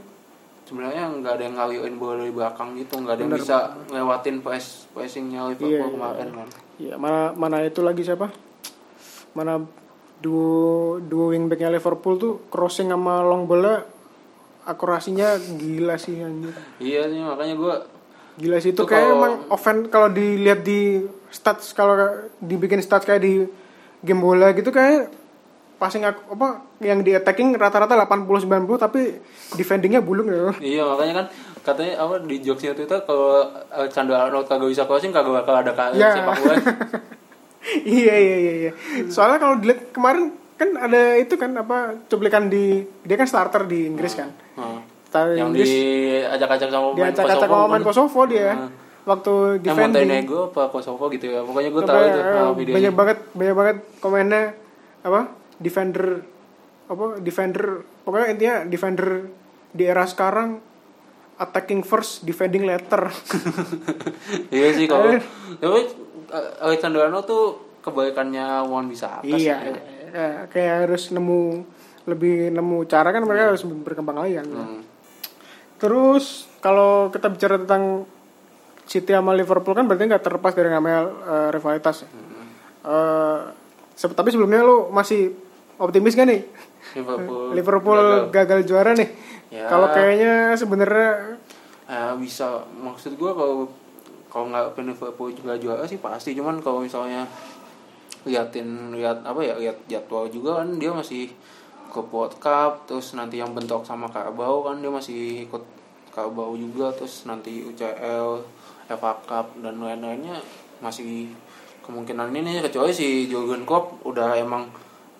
sebenarnya 0.71 1.11
nggak 1.13 1.33
ada 1.35 1.43
yang 1.43 1.57
ngaliuin 1.57 1.95
bola 1.97 2.15
dari 2.17 2.31
belakang 2.31 2.79
gitu 2.79 2.95
nggak 2.97 3.13
ada 3.13 3.21
yang 3.21 3.35
bisa 3.35 3.57
ngelewatin 3.85 4.37
press 4.39 4.87
pressingnya 4.89 5.51
Liverpool 5.51 5.67
Iya, 5.69 5.83
iya, 5.83 5.91
kemarin 5.91 6.29
kan 6.33 6.49
Iya, 6.79 6.95
mana 6.95 7.21
mana 7.35 7.57
itu 7.61 7.81
lagi 7.81 8.01
siapa? 8.01 8.31
Mana 9.31 9.61
duo 10.17 10.57
duo 10.99 11.29
wingbacknya 11.29 11.69
Liverpool 11.69 12.15
tuh 12.17 12.33
crossing 12.47 12.89
sama 12.89 13.21
long 13.21 13.45
bola 13.45 13.83
akurasinya 14.63 15.27
gila 15.51 15.97
sih 15.97 16.19
anjir. 16.19 16.53
iya 16.79 17.05
sih 17.05 17.19
makanya 17.19 17.57
gue 17.57 17.75
Gila 18.39 18.57
sih 18.57 18.71
itu 18.71 18.79
Itu 18.79 18.87
kayak 18.87 19.03
kalau- 19.03 19.17
emang 19.19 19.35
offense 19.49 19.85
kalau 19.89 20.09
dilihat 20.09 20.63
di 20.63 21.03
stats 21.29 21.73
kalau 21.73 21.99
dibikin 22.39 22.79
stats 22.79 23.03
kayak 23.03 23.21
di 23.21 23.45
game 24.01 24.19
bola 24.19 24.53
gitu 24.53 24.71
kayak 24.71 25.11
passing 25.81 26.05
aku, 26.05 26.37
apa 26.37 26.61
yang 26.85 27.01
di 27.01 27.17
attacking 27.17 27.57
rata-rata 27.57 27.97
80 27.97 28.45
90 28.45 28.77
tapi 28.77 29.17
defendingnya 29.57 30.05
bulung 30.05 30.29
ya. 30.29 30.53
iya 30.61 30.83
makanya 30.85 31.25
kan 31.25 31.27
katanya 31.65 32.05
apa 32.05 32.21
di 32.29 32.37
jokesnya 32.45 32.77
itu 32.77 32.85
kalau 33.09 33.49
Alexander 33.73 34.29
Arnold 34.29 34.45
kagak 34.45 34.69
bisa 34.69 34.85
crossing 34.85 35.09
kagak 35.09 35.41
bakal 35.41 35.57
ada 35.57 35.73
kali 35.73 35.97
Ya. 35.97 36.13
sepak 36.13 36.37
bola 36.37 36.55
iya 38.01 38.15
iya 38.17 38.37
iya 38.37 38.53
iya. 38.69 38.73
Soalnya 39.09 39.41
kalau 39.41 39.57
dilihat 39.61 39.93
kemarin 39.93 40.33
kan 40.61 40.69
ada 40.77 41.17
itu 41.17 41.41
kan 41.41 41.57
apa 41.57 41.97
cuplikan 42.09 42.53
di 42.53 42.85
dia 43.05 43.17
kan 43.17 43.29
starter 43.29 43.65
di 43.65 43.89
Inggris 43.89 44.13
kan. 44.17 44.29
Starter 45.09 45.33
di 45.33 45.41
yang 45.41 45.49
Inggris 45.53 45.69
diajak-ajak 45.69 46.69
sama 46.69 46.87
pemain 46.93 47.13
acak-acak 47.13 47.49
Kosovo 47.49 47.57
sama 47.57 47.69
main 47.69 47.81
kan. 47.81 47.89
Kosovo 47.89 48.21
dia. 48.29 48.51
Hmm. 48.53 48.71
Waktu 49.01 49.33
yang 49.65 49.77
defending. 49.77 50.09
Montenegro 50.09 50.41
apa 50.53 50.63
Kosovo 50.69 51.05
gitu 51.09 51.27
ya 51.29 51.41
pokoknya 51.41 51.71
gue 51.73 51.83
tahu 51.85 52.01
itu 52.05 52.21
nah, 52.21 52.53
videonya 52.53 52.77
banyak 52.77 52.95
banget 52.97 53.19
banyak 53.33 53.55
banget 53.57 53.77
komennya 54.01 54.43
apa 55.01 55.21
defender 55.61 56.25
apa 56.87 57.21
defender 57.21 57.85
pokoknya 58.03 58.27
intinya 58.29 58.57
defender 58.65 59.29
di 59.71 59.85
era 59.85 60.03
sekarang 60.03 60.59
attacking 61.37 61.81
first 61.81 62.25
defending 62.25 62.65
later 62.65 63.07
iya 64.51 64.73
sih 64.73 64.85
kalau 64.85 65.13
Eh. 65.13 65.23
tapi 65.57 65.81
eh, 66.29 66.49
Alexander 66.61 67.07
Arnold 67.07 67.25
tuh 67.25 67.45
kebalikannya 67.81 68.65
Wan 68.65 68.87
bisa 68.87 69.21
apa 69.21 69.29
iya 69.29 69.57
eh, 70.07 70.45
kayak 70.47 70.89
harus 70.89 71.09
nemu 71.11 71.63
lebih 72.03 72.51
nemu 72.51 72.85
cara 72.85 73.09
kan 73.09 73.23
mereka 73.23 73.55
harus 73.55 73.63
berkembang 73.63 74.19
lagi 74.19 74.37
kan 74.37 74.49
Hmm. 74.49 74.81
terus 75.77 76.25
kalau 76.59 77.09
kita 77.09 77.29
bicara 77.29 77.57
tentang 77.57 78.05
City 78.85 79.15
sama 79.15 79.33
Liverpool 79.33 79.73
kan 79.73 79.87
berarti 79.87 80.03
nggak 80.05 80.21
terlepas 80.21 80.51
dari 80.51 80.69
namanya 80.69 81.01
eh, 81.07 81.49
rivalitas 81.51 82.03
ya. 82.03 82.09
Eh, 82.83 83.39
se- 83.95 84.11
tapi 84.11 84.29
sebelumnya 84.29 84.61
lu 84.61 84.91
masih 84.91 85.31
optimis 85.81 86.13
gak 86.13 86.29
nih 86.29 86.45
Liverpool 86.95 87.57
Liverpool 87.57 88.01
gagal, 88.29 88.61
gagal. 88.61 88.61
juara 88.69 88.93
nih. 88.93 89.09
Ya. 89.51 89.67
Kalau 89.67 89.91
kayaknya 89.91 90.55
sebenarnya 90.55 91.41
Eh, 91.91 92.15
bisa 92.23 92.63
maksud 92.79 93.19
gue 93.19 93.33
kalau 93.35 93.67
kalau 94.31 94.47
nggak 94.47 94.79
Liverpool 94.79 95.35
juga 95.35 95.59
juara 95.59 95.83
sih 95.83 95.99
pasti 95.99 96.39
cuman 96.39 96.63
kalau 96.63 96.87
misalnya 96.87 97.27
liatin 98.23 98.95
lihat 98.95 99.27
apa 99.27 99.43
ya 99.43 99.59
lihat 99.59 99.75
jadwal 99.91 100.31
juga 100.31 100.63
kan 100.63 100.79
dia 100.79 100.95
masih 100.95 101.35
ke 101.91 101.99
World 102.15 102.39
Cup 102.39 102.87
terus 102.87 103.11
nanti 103.19 103.43
yang 103.43 103.51
bentok 103.51 103.83
sama 103.83 104.07
Carabao 104.07 104.63
kan 104.63 104.79
dia 104.79 104.87
masih 104.87 105.51
ikut 105.51 105.67
Carabao 106.15 106.55
juga 106.55 106.95
terus 106.95 107.27
nanti 107.27 107.59
UCL 107.67 108.39
FA 108.87 109.13
Cup 109.27 109.59
dan 109.59 109.83
lain-lainnya 109.83 110.39
masih 110.79 111.35
kemungkinan 111.83 112.31
ini 112.31 112.63
kecuali 112.63 112.95
si 112.95 113.27
Jurgen 113.27 113.67
Klopp 113.67 113.99
udah 114.07 114.39
emang 114.39 114.71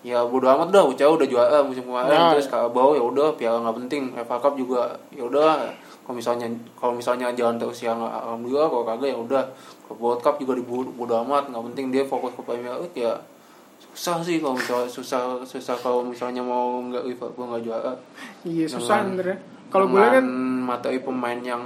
ya 0.01 0.21
bodo 0.21 0.49
amat 0.49 0.69
dah 0.69 0.81
UCL 0.83 1.13
udah 1.13 1.27
juara 1.27 1.57
musim 1.61 1.83
kemarin 1.83 2.09
Nah. 2.09 2.31
terus 2.31 2.45
Carabao 2.45 2.91
ya 2.91 3.03
udah 3.03 3.33
piala 3.33 3.61
nggak 3.61 3.77
penting 3.79 4.01
FA 4.17 4.37
Cup 4.37 4.53
juga 4.55 4.81
ya 5.09 5.21
udah 5.21 5.69
kalau 6.01 6.15
misalnya 6.15 6.49
kalau 6.73 6.93
misalnya 6.93 7.29
jalan 7.31 7.55
terus 7.55 7.79
yang 7.79 7.97
alhamdulillah 7.97 8.65
kalau 8.65 8.83
kagak 8.83 9.09
ya 9.09 9.17
udah 9.19 9.43
ke 9.83 9.93
World 9.93 10.19
Cup 10.19 10.35
juga 10.35 10.53
di 10.53 10.63
bodo 10.65 11.13
amat 11.21 11.47
nggak 11.47 11.63
penting 11.69 11.85
dia 11.89 12.03
fokus 12.03 12.33
ke 12.33 12.41
Premier 12.41 12.73
League 12.75 12.95
ya 12.95 13.13
susah 13.83 14.17
sih 14.19 14.37
kalau 14.37 14.55
misalnya 14.55 14.87
susah 14.87 15.21
susah 15.43 15.75
kalau 15.75 16.01
misalnya 16.01 16.41
mau 16.41 16.81
nggak 16.81 17.03
Liverpool 17.03 17.45
nggak 17.45 17.61
juara 17.61 17.93
iya 18.41 18.65
susah 18.65 19.05
Dengan- 19.05 19.09
sebenarnya. 19.13 19.37
Kalau 19.69 19.87
gue 19.87 20.01
kan 20.01 20.25
materi 20.61 20.99
pemain 20.99 21.39
yang 21.39 21.63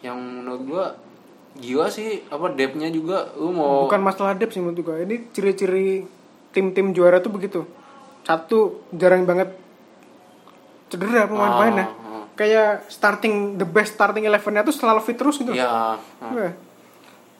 yang 0.00 0.14
menurut 0.14 0.62
gua 0.64 0.84
gila 1.54 1.86
sih 1.86 2.22
apa 2.26 2.48
depthnya 2.50 2.88
juga 2.88 3.28
lu 3.34 3.50
mau 3.50 3.84
bukan 3.84 3.98
masalah 4.00 4.32
depth 4.32 4.52
sih 4.52 4.60
menurut 4.60 4.80
gue. 4.80 4.96
Ini 5.00 5.16
ciri-ciri 5.30 5.88
tim-tim 6.52 6.92
juara 6.92 7.18
tuh 7.18 7.28
begitu. 7.28 7.64
Satu 8.22 8.58
jarang 8.90 9.24
banget 9.24 9.50
cedera 10.88 11.24
pemain-pemainnya. 11.24 11.86
Ah, 11.86 11.92
ah. 12.12 12.24
Kayak 12.32 12.68
starting 12.86 13.56
the 13.56 13.64
best 13.64 13.94
starting 13.94 14.22
elevennya 14.22 14.62
tuh 14.62 14.70
selalu 14.70 15.00
fit 15.00 15.16
terus 15.16 15.36
gitu. 15.36 15.50
ya. 15.50 15.96
Iya. 16.22 16.52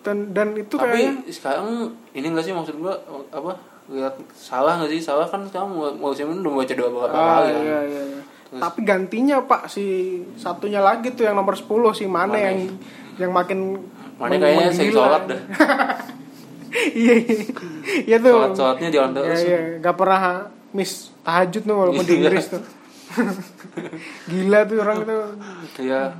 Dan 0.02 0.32
dan 0.32 0.56
itu 0.56 0.74
tapi 0.74 0.98
kayaknya 0.98 1.30
sekarang 1.30 1.66
ini 2.10 2.26
enggak 2.26 2.42
sih 2.42 2.52
maksud 2.52 2.74
gua 2.76 2.98
apa 3.30 3.54
lihat 3.88 4.18
salah 4.32 4.76
nggak 4.76 4.90
sih 4.90 5.00
salah 5.00 5.24
kan 5.24 5.44
sekarang 5.44 5.70
musim 5.94 6.26
ini 6.28 6.40
udah 6.40 6.52
mau 6.52 6.62
cedera 6.62 6.88
beberapa 6.88 7.12
Ah, 7.12 7.38
kali 7.38 7.48
kan 7.48 7.62
iya, 7.62 7.78
iya, 7.84 8.02
iya. 8.08 8.22
Tapi 8.52 8.78
gantinya 8.82 9.40
Pak 9.40 9.64
si 9.66 9.84
satunya 10.34 10.78
lagi 10.78 11.08
tuh 11.10 11.24
yang 11.24 11.32
nomor 11.34 11.54
10 11.54 11.70
si 11.92 12.04
Mane. 12.04 12.36
yang 12.36 12.58
yang 13.18 13.30
makin 13.30 13.78
meng- 14.18 14.38
kayaknya 14.38 14.68
menggila. 14.68 14.96
sholat 14.98 15.22
dah. 15.24 15.40
iya 16.94 17.14
iya. 18.08 18.16
Tuh. 18.18 18.32
sholat 18.32 18.52
sholatnya 18.54 18.88
jalan 18.90 19.10
Iya 19.10 19.20
terus 19.22 19.42
iya, 19.44 19.58
gak 19.80 19.96
pernah 19.98 20.22
miss 20.72 20.92
tahajud 21.22 21.62
tuh 21.62 21.76
walaupun 21.76 22.04
di 22.04 22.12
Iya. 22.12 22.18
Inggris 22.24 22.46
tuh. 22.48 22.62
Gila 24.32 24.64
tuh 24.64 24.76
orang 24.80 25.04
itu. 25.04 25.18
Iya, 25.84 26.16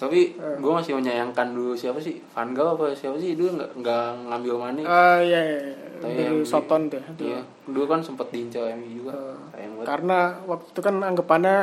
tapi 0.00 0.32
gue 0.40 0.72
masih 0.72 0.96
menyayangkan 0.96 1.52
dulu 1.52 1.76
siapa 1.76 2.00
sih 2.00 2.16
Van 2.32 2.56
Gaal 2.56 2.80
apa 2.80 2.96
siapa 2.96 3.20
sih 3.20 3.36
dulu 3.36 3.60
nggak 3.60 3.70
nggak 3.84 4.04
ngambil 4.32 4.54
Mane. 4.56 4.82
Ah 4.88 5.20
iya, 5.20 5.36
iya. 5.36 5.58
iya. 5.68 5.76
Tapi 6.00 6.12
dari 6.16 6.40
Soton 6.48 6.88
tuh. 6.88 7.00
Iya, 7.20 7.44
dulu 7.68 7.84
kan 7.84 8.00
sempet 8.00 8.32
diincar 8.32 8.72
MU 8.72 8.88
juga. 9.04 9.36
Banget. 9.52 9.84
Karena 9.84 10.18
waktu 10.48 10.66
itu 10.72 10.80
kan 10.80 10.96
anggapannya 11.04 11.56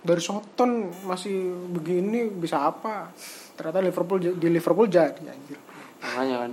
dari 0.00 0.22
Soton 0.24 0.70
masih 1.04 1.36
begini 1.76 2.32
bisa 2.32 2.64
apa? 2.72 3.12
Ternyata 3.52 3.84
Liverpool 3.84 4.18
di 4.20 4.48
Liverpool 4.48 4.88
jadi 4.88 5.20
anjir. 5.28 5.60
Makanya 6.00 6.36
kan. 6.48 6.52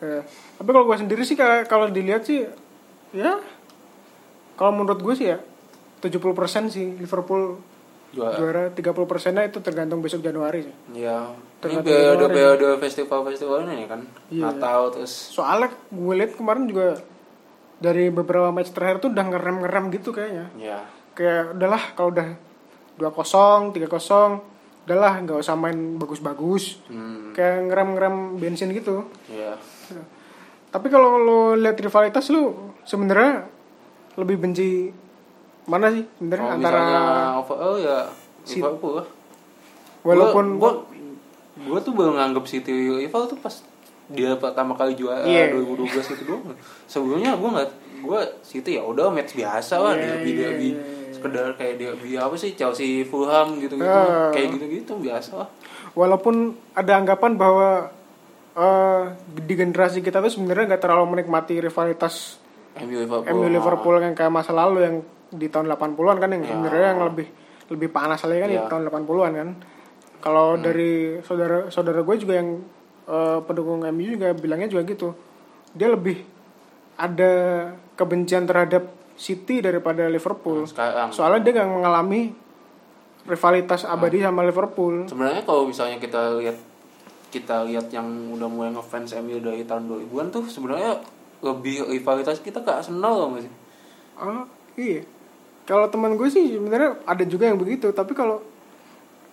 Eh, 0.00 0.22
tapi 0.56 0.68
kalau 0.72 0.88
gue 0.88 0.96
sendiri 0.96 1.22
sih 1.22 1.36
kalau 1.38 1.92
dilihat 1.92 2.24
sih 2.24 2.48
ya 3.12 3.36
kalau 4.56 4.72
menurut 4.72 5.00
gue 5.00 5.12
sih 5.12 5.28
ya 5.28 5.38
70% 6.00 6.72
sih 6.72 6.96
Liverpool 6.96 7.60
Juara. 8.10 8.34
juara 8.40 8.64
30 8.74 9.06
persennya 9.06 9.46
itu 9.46 9.62
tergantung 9.62 10.02
besok 10.02 10.24
Januari 10.24 10.66
sih. 10.66 10.74
Iya. 10.98 11.30
Ini 11.62 11.78
periode 11.84 12.26
periode 12.26 12.66
festival-festival 12.80 13.68
ini 13.68 13.86
kan. 13.86 14.02
Iya. 14.32 14.50
Natal 14.50 14.90
terus 14.90 15.12
Soalnya 15.30 15.70
gue 15.92 16.14
lihat 16.18 16.34
kemarin 16.34 16.66
juga 16.66 16.98
dari 17.78 18.10
beberapa 18.10 18.50
match 18.50 18.74
terakhir 18.74 19.04
tuh 19.04 19.14
udah 19.14 19.24
ngerem-ngerem 19.30 19.84
gitu 19.94 20.10
kayaknya. 20.10 20.46
ya 20.58 20.80
Kayak 21.14 21.54
udahlah 21.60 21.82
kalau 21.94 22.10
udah 22.10 22.28
2-0, 22.98 23.72
3-0, 23.78 24.84
udahlah 24.88 25.12
nggak 25.22 25.38
usah 25.38 25.54
main 25.54 26.00
bagus-bagus. 26.00 26.82
hmm, 26.90 27.36
Kayak 27.36 27.68
ngerem-ngerem 27.70 28.16
bensin 28.42 28.74
gitu. 28.74 29.06
Ya 29.92 30.04
Tapi 30.70 30.86
kalau 30.86 31.18
lo 31.18 31.38
lihat 31.54 31.74
rivalitas 31.76 32.28
lu 32.28 32.54
sebenarnya 32.82 33.46
lebih 34.14 34.38
benci 34.38 34.90
mana 35.64 35.88
sih 35.88 36.06
sebenarnya 36.14 36.44
Kalau 36.44 36.56
antara 36.56 36.82
overall 37.36 37.74
ya 37.76 37.98
Si- 38.40 38.56
Liverpool 38.56 38.94
lah. 38.96 39.06
walaupun 40.02 40.56
gua, 40.56 40.72
gua, 40.72 40.82
gua 41.66 41.78
tuh 41.80 41.92
baru 41.92 42.14
nganggep 42.14 42.44
City 42.44 42.72
Liverpool 42.72 43.26
tuh 43.26 43.36
pas 43.36 43.52
dia 44.08 44.34
pertama 44.34 44.74
kali 44.74 44.94
juara 44.94 45.22
Iya. 45.22 45.54
2012 45.54 45.86
itu 46.10 46.24
doang. 46.24 46.42
Sebelumnya 46.84 47.36
gua 47.36 47.50
nggak 47.52 47.68
gua 48.00 48.20
City 48.40 48.74
ya 48.74 48.82
udah 48.82 49.06
match 49.08 49.34
biasa 49.34 49.74
lah 49.76 49.92
Iya, 49.92 50.02
derby 50.16 50.30
iya, 50.30 50.38
derby 50.40 50.68
iya, 50.68 50.74
iya. 50.74 51.12
sekedar 51.12 51.46
kayak 51.52 51.74
derby 51.76 52.10
apa 52.14 52.34
sih 52.34 52.50
Chelsea 52.52 53.04
Fulham 53.04 53.58
gitu-gitu 53.58 53.86
Ah. 53.86 54.30
kayak 54.30 54.50
gitu-gitu 54.52 54.92
biasa 54.96 55.30
lah. 55.36 55.48
walaupun 55.92 56.34
ada 56.72 56.96
anggapan 56.96 57.34
bahwa 57.34 57.90
eh, 58.52 59.02
di 59.36 59.54
generasi 59.54 60.00
kita 60.00 60.18
tuh 60.18 60.28
sebenarnya 60.28 60.74
nggak 60.74 60.82
terlalu 60.82 61.04
menikmati 61.12 61.58
rivalitas 61.58 62.38
MU 62.78 62.96
Liverpool. 62.98 63.30
MU 63.30 63.46
Liverpool 63.48 63.96
yang 63.98 64.14
kayak 64.14 64.30
masa 64.30 64.50
lalu 64.50 64.78
yang 64.80 64.96
di 65.28 65.46
tahun 65.46 65.66
80-an 65.68 66.16
kan 66.18 66.30
yang 66.30 66.42
Ya. 66.42 66.48
sebenarnya 66.48 66.86
yang 66.88 67.02
lebih 67.04 67.26
lebih 67.68 67.88
panas 67.88 68.18
lagi 68.20 68.40
kan 68.40 68.48
di 68.48 68.58
Ya. 68.58 68.66
tahun 68.66 68.82
80-an 68.84 69.32
kan. 69.32 69.48
Kalau 70.20 70.54
dari 70.54 70.92
saudara 71.20 71.68
saudara 71.68 72.00
gue 72.00 72.16
juga 72.16 72.34
yang 72.34 72.60
eh, 73.06 73.38
pendukung 73.42 73.82
MU 73.84 74.06
juga 74.08 74.30
bilangnya 74.32 74.68
juga 74.68 74.82
gitu. 74.84 75.08
Dia 75.72 75.88
lebih 75.88 76.18
ada 76.96 77.32
kebencian 77.94 78.44
terhadap 78.44 78.86
City 79.14 79.60
daripada 79.60 80.06
Liverpool. 80.06 80.64
sekarang 80.64 81.10
Soalnya 81.10 81.40
dia 81.42 81.52
nggak 81.56 81.70
mengalami 81.70 82.32
rivalitas 83.22 83.84
abadi 83.84 84.20
sama 84.20 84.42
Liverpool. 84.42 85.04
sebenarnya 85.06 85.42
kalau 85.42 85.64
misalnya 85.64 85.98
kita 85.98 86.38
lihat 86.38 86.56
kita 87.30 87.62
lihat 87.64 87.88
yang 87.88 88.04
udah 88.30 88.46
mulai 88.46 88.70
ngefans 88.70 89.14
MU 89.16 89.38
dari 89.38 89.62
tahun 89.62 89.86
2000-an 89.86 90.26
tuh 90.28 90.44
sebenarnya 90.44 90.98
lebih 91.40 91.88
rivalitas 91.88 92.38
kita 92.38 92.60
ke 92.60 92.70
Arsenal 92.70 93.14
loh 93.16 93.38
sih 93.38 93.52
Oh 94.18 94.44
iya. 94.76 95.00
Kalau 95.62 95.86
teman 95.86 96.12
gue 96.12 96.26
sih 96.26 96.44
sebenarnya 96.50 97.00
ada 97.02 97.24
juga 97.24 97.46
yang 97.46 97.56
begitu, 97.56 97.88
tapi 97.88 98.12
kalau 98.12 98.42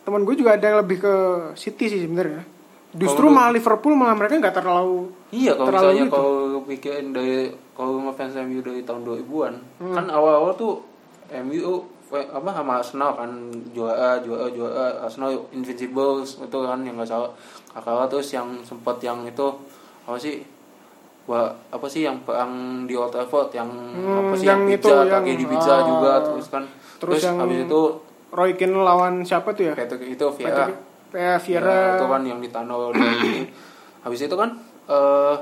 teman 0.01 0.21
gue 0.21 0.31
juga 0.33 0.53
ada 0.53 0.63
yang 0.63 0.79
lebih 0.79 0.97
ke 0.97 1.13
City 1.53 1.85
sih 1.87 1.99
sebenarnya. 1.99 2.45
Justru 2.89 3.25
Kalau 3.25 3.35
malah 3.35 3.51
Liverpool 3.51 3.93
malah 3.93 4.15
mereka 4.15 4.39
nggak 4.39 4.55
terlalu 4.55 5.11
Iya 5.27 5.53
kalau 5.53 5.67
Terlalu 5.67 5.83
misalnya 5.83 6.03
gitu. 6.03 6.13
kalau 6.15 6.61
pikirin 6.63 7.07
dari 7.11 7.35
kalau 7.73 7.99
ngefans 8.01 8.33
MU 8.39 8.59
dari 8.61 8.81
tahun 8.81 9.01
2000-an 9.03 9.53
Hmm. 9.77 9.91
kan 9.91 10.05
awal-awal 10.07 10.55
tuh 10.55 10.73
MU 11.43 11.83
apa 12.09 12.49
sama 12.49 12.79
Arsenal 12.79 13.11
kan 13.13 13.31
juara 13.69 14.15
juara 14.17 14.47
juara 14.47 15.03
Arsenal 15.03 15.35
Invincibles 15.51 16.39
itu 16.39 16.57
kan 16.57 16.79
yang 16.79 16.95
nggak 16.95 17.05
salah 17.05 17.27
kakak 17.69 18.07
terus 18.07 18.31
yang 18.31 18.47
sempat 18.61 18.95
yang 18.99 19.23
itu 19.23 19.47
apa 20.03 20.15
sih 20.15 20.39
Wah, 21.27 21.43
apa 21.67 21.83
sih 21.85 22.01
yang 22.01 22.23
perang 22.23 22.47
di 22.83 22.95
Old 22.95 23.11
Trafford 23.11 23.51
yang 23.51 23.67
Hmm, 23.67 24.31
apa 24.31 24.33
sih 24.33 24.47
yang 24.47 24.63
yang, 24.63 24.71
itu, 24.71 24.87
pizza 24.87 24.95
yang- 24.97 25.11
kaki 25.13 25.31
di 25.33 25.45
pizza 25.45 25.73
ah. 25.73 25.79
juga 25.83 26.11
terus 26.23 26.47
kan 26.47 26.63
Terus 26.63 27.19
terus, 27.19 27.21
yang- 27.21 27.37
habis 27.37 27.59
itu 27.61 27.81
Roy 28.27 28.51
Keane 28.53 28.77
lawan 28.77 29.13
siapa 29.21 29.51
tuh 29.51 29.63
ya? 29.65 29.73
Patrick 29.75 30.07
itu 30.07 30.23
Vieira 30.31 30.55
Patrick- 30.63 30.83
eh, 31.13 31.37
Vieira. 31.37 31.67
Ya, 31.67 31.87
itu 31.93 32.05
kan 32.05 32.21
yang 32.23 32.39
ditano 32.39 32.75
dari 32.89 33.43
habis 34.07 34.19
itu 34.21 34.31
kan 34.33 34.55
eh 34.87 35.35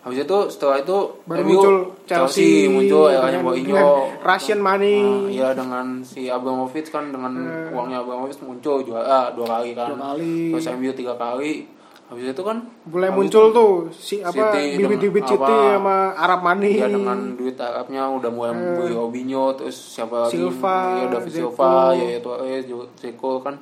habis 0.00 0.24
itu 0.24 0.38
setelah 0.48 0.80
itu 0.80 0.96
baru 1.22 1.40
MU, 1.40 1.48
muncul 1.52 1.76
Chelsea, 2.04 2.64
muncul 2.66 3.06
eranya 3.06 3.36
dengan- 3.36 3.44
Mourinho 3.44 3.76
dengan 3.76 4.24
Russian 4.24 4.60
money. 4.60 4.96
Nah, 4.98 5.28
iya 5.28 5.48
dengan 5.52 5.86
si 6.00 6.26
Abramovich 6.26 6.88
kan 6.88 7.08
dengan 7.08 7.32
uangnya 7.68 8.00
Abramovich 8.00 8.40
muncul 8.40 8.80
juara 8.80 9.28
dua 9.30 9.46
kali 9.50 9.70
kan. 9.72 9.92
Dua 9.92 10.16
kali. 10.16 10.50
terus 10.50 10.66
MU 10.70 10.88
tiga 10.90 11.14
kali 11.14 11.68
habis 12.10 12.26
itu 12.26 12.42
kan 12.42 12.58
Mulai 12.90 13.06
muncul 13.08 13.44
itu 13.46 13.54
tuh 13.54 13.72
si 13.92 14.16
apa 14.18 14.50
bibit-bibit 14.50 15.22
City 15.22 15.56
sama 15.70 16.10
Arab 16.12 16.42
money. 16.42 16.74
ya 16.74 16.88
dengan 16.88 17.36
duit 17.36 17.54
Arabnya 17.54 18.08
udah 18.10 18.26
mulai 18.26 18.50
beli 18.50 18.90
Robinho 18.90 19.54
terus 19.54 19.76
siapa 19.76 20.26
lagi 20.26 20.34
Silva, 20.34 20.76
ya 20.96 21.04
David 21.06 21.30
Zeko. 21.30 21.54
Silva 21.54 21.70
ya 21.94 22.08
itu 22.18 22.30
eh 22.42 22.60
Zeko 22.98 23.30
kan 23.38 23.54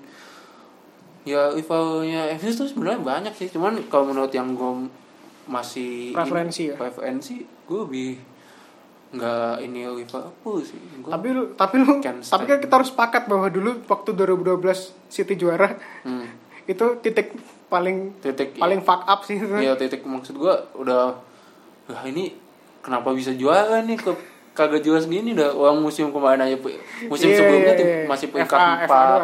ya 1.27 1.53
rivalnya 1.53 2.33
MU 2.33 2.49
tuh 2.49 2.65
sebenarnya 2.65 3.01
banyak 3.03 3.35
sih 3.35 3.53
cuman 3.53 3.85
kalau 3.93 4.09
menurut 4.09 4.33
yang 4.33 4.57
gue 4.57 4.89
masih 5.49 6.13
Preferensi 6.13 6.63
ini, 6.63 6.71
ya? 6.71 6.77
preferensi 6.77 7.35
gue 7.41 7.79
lebih 7.83 8.11
nggak 9.09 9.65
ini 9.65 9.89
Liverpool 9.89 10.61
sih. 10.61 10.77
Gua- 11.01 11.17
Tapi 11.17 11.27
lu, 11.33 11.43
tapi 11.57 11.81
lu, 11.81 11.97
tapi 12.05 12.45
kan 12.45 12.61
kita 12.61 12.75
harus 12.77 12.93
sepakat 12.93 13.25
bahwa 13.25 13.49
dulu 13.49 13.81
waktu 13.83 14.13
2012 14.13 14.61
City 15.09 15.35
juara 15.35 15.73
hmm, 16.05 16.27
itu 16.73 16.87
titik 17.01 17.33
paling 17.67 18.13
titik 18.21 18.55
paling 18.55 18.85
fuck 18.85 19.03
up 19.03 19.25
sih. 19.25 19.41
Itu. 19.41 19.49
Iya 19.51 19.75
titik 19.75 20.05
maksud 20.05 20.37
gua 20.37 20.61
udah 20.75 21.17
Wah 21.89 22.05
ini 22.05 22.37
kenapa 22.85 23.17
bisa 23.17 23.33
juara 23.33 23.81
nih? 23.81 23.97
Ke 23.97 24.13
kagak 24.53 24.85
juara 24.85 25.01
segini 25.01 25.33
dah? 25.33 25.57
Uang 25.57 25.81
musim 25.81 26.13
kemarin 26.13 26.45
aja 26.45 26.53
musim 27.09 27.33
Iya, 27.33 27.37
sebelumnya 27.41 27.73
iya, 27.73 27.81
tuh 27.81 27.87
iya. 27.87 28.05
masih 28.05 28.27
peringkat 28.29 28.61
empat. 28.85 29.19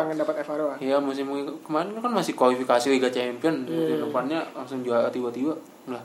Iya 0.80 0.96
musim 0.96 1.28
kemarin 1.60 1.92
kan 1.92 2.08
masih 2.08 2.32
kualifikasi 2.32 2.88
Liga 2.88 3.12
Champion 3.12 3.68
Iya, 3.68 3.76
musim 3.76 3.96
depannya 4.00 4.40
langsung 4.56 4.80
juara 4.80 5.12
tiba-tiba 5.12 5.52
lah 5.90 6.04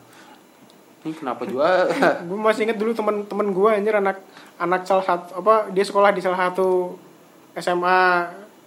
ini 1.00 1.16
kenapa 1.16 1.48
juara 1.48 1.88
gue 2.28 2.40
masih 2.40 2.68
inget 2.68 2.78
dulu 2.80 2.92
teman-teman 2.92 3.48
gue 3.56 3.70
anjir 3.72 3.96
anak 3.96 4.20
anak 4.60 4.84
salah 4.84 5.06
satu 5.08 5.40
apa 5.40 5.72
dia 5.72 5.88
sekolah 5.88 6.12
di 6.12 6.20
salah 6.20 6.52
satu 6.52 7.00
SMA 7.56 8.04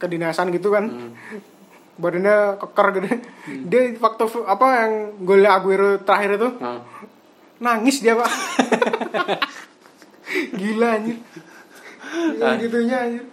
kedinasan 0.02 0.50
gitu 0.50 0.74
kan. 0.74 0.90
Hmm. 0.90 1.14
badannya 2.02 2.56
keker 2.58 2.86
gitu. 2.98 3.06
Dia 3.68 3.94
waktu 4.00 4.24
apa 4.48 4.66
yang 4.82 4.92
gol 5.28 5.44
Aguero 5.44 6.00
terakhir 6.02 6.40
itu 6.40 6.48
nah, 6.58 6.80
nangis 7.62 8.00
dia 8.02 8.16
pak. 8.16 8.30
Gila 10.58 10.88
anjir. 10.98 11.20
Yang 12.40 12.56
gitunya 12.66 12.96
anjir. 12.96 13.24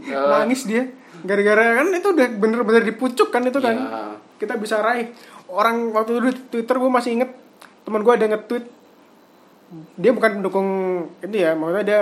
Eh, 0.00 0.16
nangis 0.16 0.64
dia. 0.64 0.88
Gara-gara 1.22 1.84
kan 1.84 1.86
itu 1.92 2.08
udah 2.08 2.26
bener-bener 2.40 2.82
dipucuk 2.88 3.28
kan 3.28 3.44
itu 3.44 3.60
kan. 3.60 3.76
Ya, 3.76 4.16
kita 4.40 4.56
bisa 4.56 4.80
raih 4.80 5.12
orang 5.54 5.76
waktu 5.90 6.10
dulu 6.12 6.30
Twitter 6.50 6.74
gue 6.74 6.90
masih 6.90 7.10
inget 7.14 7.30
teman 7.82 8.02
gue 8.02 8.12
ada 8.12 8.26
nge-tweet 8.26 8.64
dia 9.94 10.10
bukan 10.10 10.30
pendukung 10.38 10.68
ini 11.20 11.38
ya 11.40 11.52
maksudnya 11.52 11.84
dia 11.84 12.00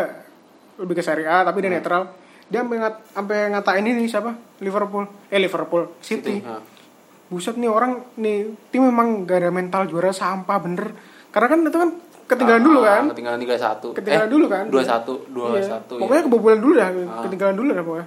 lebih 0.76 0.94
ke 0.94 1.02
Serie 1.02 1.24
A 1.24 1.40
tapi 1.42 1.60
dia 1.60 1.70
netral. 1.70 2.08
Dia 2.48 2.60
sampai 2.60 2.76
ngat, 2.78 2.94
sampai 3.12 3.38
ngatain 3.48 3.86
ini 3.86 4.04
siapa? 4.04 4.32
Liverpool. 4.58 5.08
Eh 5.28 5.38
Liverpool. 5.38 5.88
City. 6.00 6.40
Nah. 6.40 6.60
buset 7.28 7.56
nih 7.56 7.64
orang 7.66 7.96
nih 8.14 8.44
tim 8.68 8.84
memang 8.84 9.24
gak 9.24 9.40
ada 9.40 9.48
mental 9.48 9.88
juara 9.88 10.12
sampah 10.12 10.60
bener. 10.60 10.92
Karena 11.32 11.48
kan 11.48 11.58
itu 11.62 11.72
kan 11.74 11.90
ketinggalan 12.22 12.60
dulu 12.60 12.78
Ah, 12.78 13.00
kan? 13.00 13.04
ketinggalan 13.08 13.40
tiga 13.40 13.56
satu. 13.56 13.88
Ketinggalan 13.96 14.28
dulu 14.28 14.44
kan? 14.48 14.64
dua 14.68 14.84
satu 14.84 15.12
dua 15.28 15.56
Iya. 15.56 15.64
satu 15.66 15.96
pokoknya 15.96 16.22
kebobolan 16.22 16.60
dulu 16.60 16.72
dah 16.76 16.88
Ah. 16.88 17.24
ketinggalan 17.24 17.56
dulu 17.56 17.68
dah 17.72 17.80
pokoknya 17.82 18.06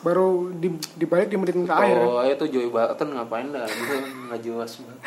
baru 0.00 0.52
di, 0.52 0.68
dibalik 0.94 1.28
di 1.28 1.36
menit 1.36 1.56
terakhir 1.56 1.96
kan. 1.96 2.06
Oh, 2.06 2.20
ayo 2.20 2.34
tuh 2.34 2.48
Joey 2.48 2.68
Barton 2.68 3.12
ngapain 3.12 3.48
dah? 3.48 3.64
Gitu 3.64 3.94
nggak 4.28 4.40
jelas 4.40 4.70
banget. 4.78 4.98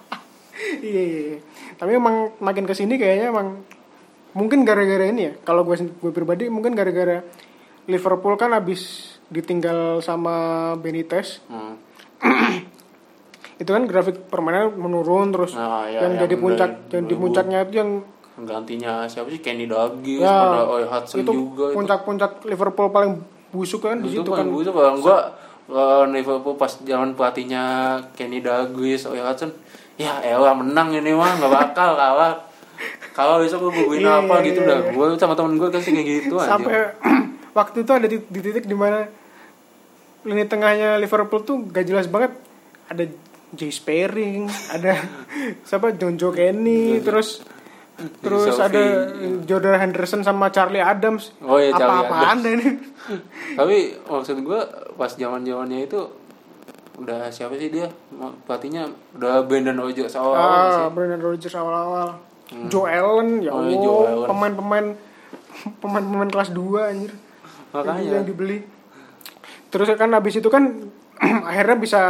iya, 0.86 1.02
iya, 1.02 1.20
iya. 1.34 1.38
Tapi 1.76 1.90
emang 1.94 2.34
makin 2.38 2.64
ke 2.64 2.74
sini 2.74 2.96
kayaknya 2.96 3.30
emang 3.30 3.62
mungkin 4.32 4.62
gara-gara 4.62 5.06
ini 5.06 5.22
ya. 5.22 5.32
Kalau 5.42 5.62
gue 5.62 5.76
gue 5.76 6.12
pribadi 6.12 6.46
mungkin 6.46 6.74
gara-gara 6.74 7.22
Liverpool 7.86 8.36
kan 8.36 8.52
habis 8.52 8.80
ditinggal 9.28 9.98
sama 10.00 10.34
Benitez. 10.76 11.40
Hmm. 11.48 11.78
Itu 13.60 13.70
kan 13.70 13.84
grafik 13.84 14.28
permainan 14.28 14.72
menurun 14.72 15.32
terus 15.32 15.52
Nah, 15.52 15.84
ya, 15.84 16.00
yang, 16.00 16.16
yang 16.16 16.24
jadi 16.24 16.34
puncak 16.36 16.70
yang 16.92 17.04
di 17.04 17.14
2000. 17.14 17.20
puncaknya 17.20 17.58
itu 17.60 17.74
yang 17.76 17.90
Gantinya 18.40 19.04
siapa 19.04 19.28
sih 19.28 19.44
Kenny 19.44 19.68
Dalglish, 19.68 20.24
ya, 20.24 20.32
pada 20.32 20.64
Roy 20.64 20.88
Hudson 20.88 21.20
itu 21.20 21.28
juga 21.28 21.64
itu. 21.68 21.76
puncak-puncak 21.76 22.40
Liverpool 22.48 22.88
paling 22.88 23.20
busuk 23.50 23.82
kan 23.82 23.98
di 23.98 24.10
Itu 24.10 24.22
situ 24.22 24.30
kan 24.30 24.46
kan. 24.46 24.54
busuk 24.54 24.72
kalau 24.72 24.98
gua 24.98 25.18
lawan 25.70 26.10
Liverpool 26.10 26.58
pas 26.58 26.70
zaman 26.82 27.14
pelatihnya 27.14 27.62
Kenny 28.18 28.42
Dalglish, 28.42 29.06
Roy 29.06 29.22
Hudson, 29.22 29.54
ya 29.94 30.18
elah 30.18 30.50
menang 30.50 30.90
ini 30.90 31.14
mah 31.14 31.38
nggak 31.38 31.50
bakal 31.50 31.94
kalah. 31.94 32.34
Kalau 33.10 33.38
besok 33.38 33.68
gue 33.68 33.84
guguin 33.84 34.02
Iya, 34.02 34.24
apa 34.24 34.40
iya, 34.40 34.46
gitu 34.50 34.60
iya. 34.64 34.70
dah. 34.72 34.80
Gue 34.90 35.06
sama 35.14 35.36
temen 35.36 35.60
gue 35.60 35.68
kasih 35.68 35.92
kayak 35.92 36.08
gitu 36.24 36.34
aja. 36.38 36.56
Sampai 36.56 36.94
waktu 37.58 37.76
itu 37.84 37.92
ada 37.92 38.06
di, 38.08 38.18
di 38.18 38.40
titik 38.40 38.64
di 38.64 38.72
mana 38.72 39.04
lini 40.24 40.44
tengahnya 40.44 40.96
Liverpool 40.96 41.44
tuh 41.44 41.68
gak 41.68 41.84
jelas 41.84 42.08
banget. 42.08 42.32
Ada 42.88 43.04
Jay 43.52 43.68
Sperring, 43.68 44.46
ada 44.72 44.94
siapa 45.68 45.92
John 45.94 46.16
Joe 46.16 46.32
Kenny, 46.32 46.98
terus 46.98 47.42
terus 48.18 48.50
Sophie. 48.50 48.64
ada 48.66 48.82
Jordan 49.42 49.76
Henderson 49.78 50.20
sama 50.20 50.48
Charlie 50.48 50.80
Adams. 50.80 51.32
Oh 51.40 51.56
iya, 51.56 51.70
Charlie 51.70 52.00
Apa-apaan 52.00 52.22
Adams. 52.34 52.42
dah 52.42 52.52
ini? 52.52 52.68
Tapi 53.58 53.76
maksud 54.02 54.36
gue 54.38 54.60
pas 54.94 55.10
zaman 55.10 55.42
zamannya 55.42 55.84
itu 55.84 56.00
udah 56.96 57.28
siapa 57.28 57.56
sih 57.56 57.68
dia 57.68 57.88
pelatihnya 58.44 58.84
udah 59.14 59.40
Brendan 59.42 59.76
Rodgers 59.76 60.12
awal 60.14 60.36
ah, 60.36 60.68
sih. 60.70 60.84
Brendan 60.92 61.20
Rodgers 61.20 61.54
awal-awal. 61.54 62.08
Joe 62.66 62.84
Allen, 62.84 63.40
ya 63.40 63.50
Oh, 63.50 63.62
Allah, 63.62 63.70
iya, 63.70 63.78
Joe 63.78 64.00
Allen. 64.04 64.28
pemain-pemain 64.28 64.86
pemain-pemain 65.82 66.28
kelas 66.28 66.50
2 66.50 66.90
anjir. 66.90 67.12
Makanya. 67.70 68.18
yang 68.18 68.26
dibeli. 68.26 68.66
Terus 69.70 69.86
kan 69.94 70.10
habis 70.10 70.34
itu 70.34 70.48
kan 70.48 70.90
akhirnya 71.48 71.78
bisa 71.78 72.00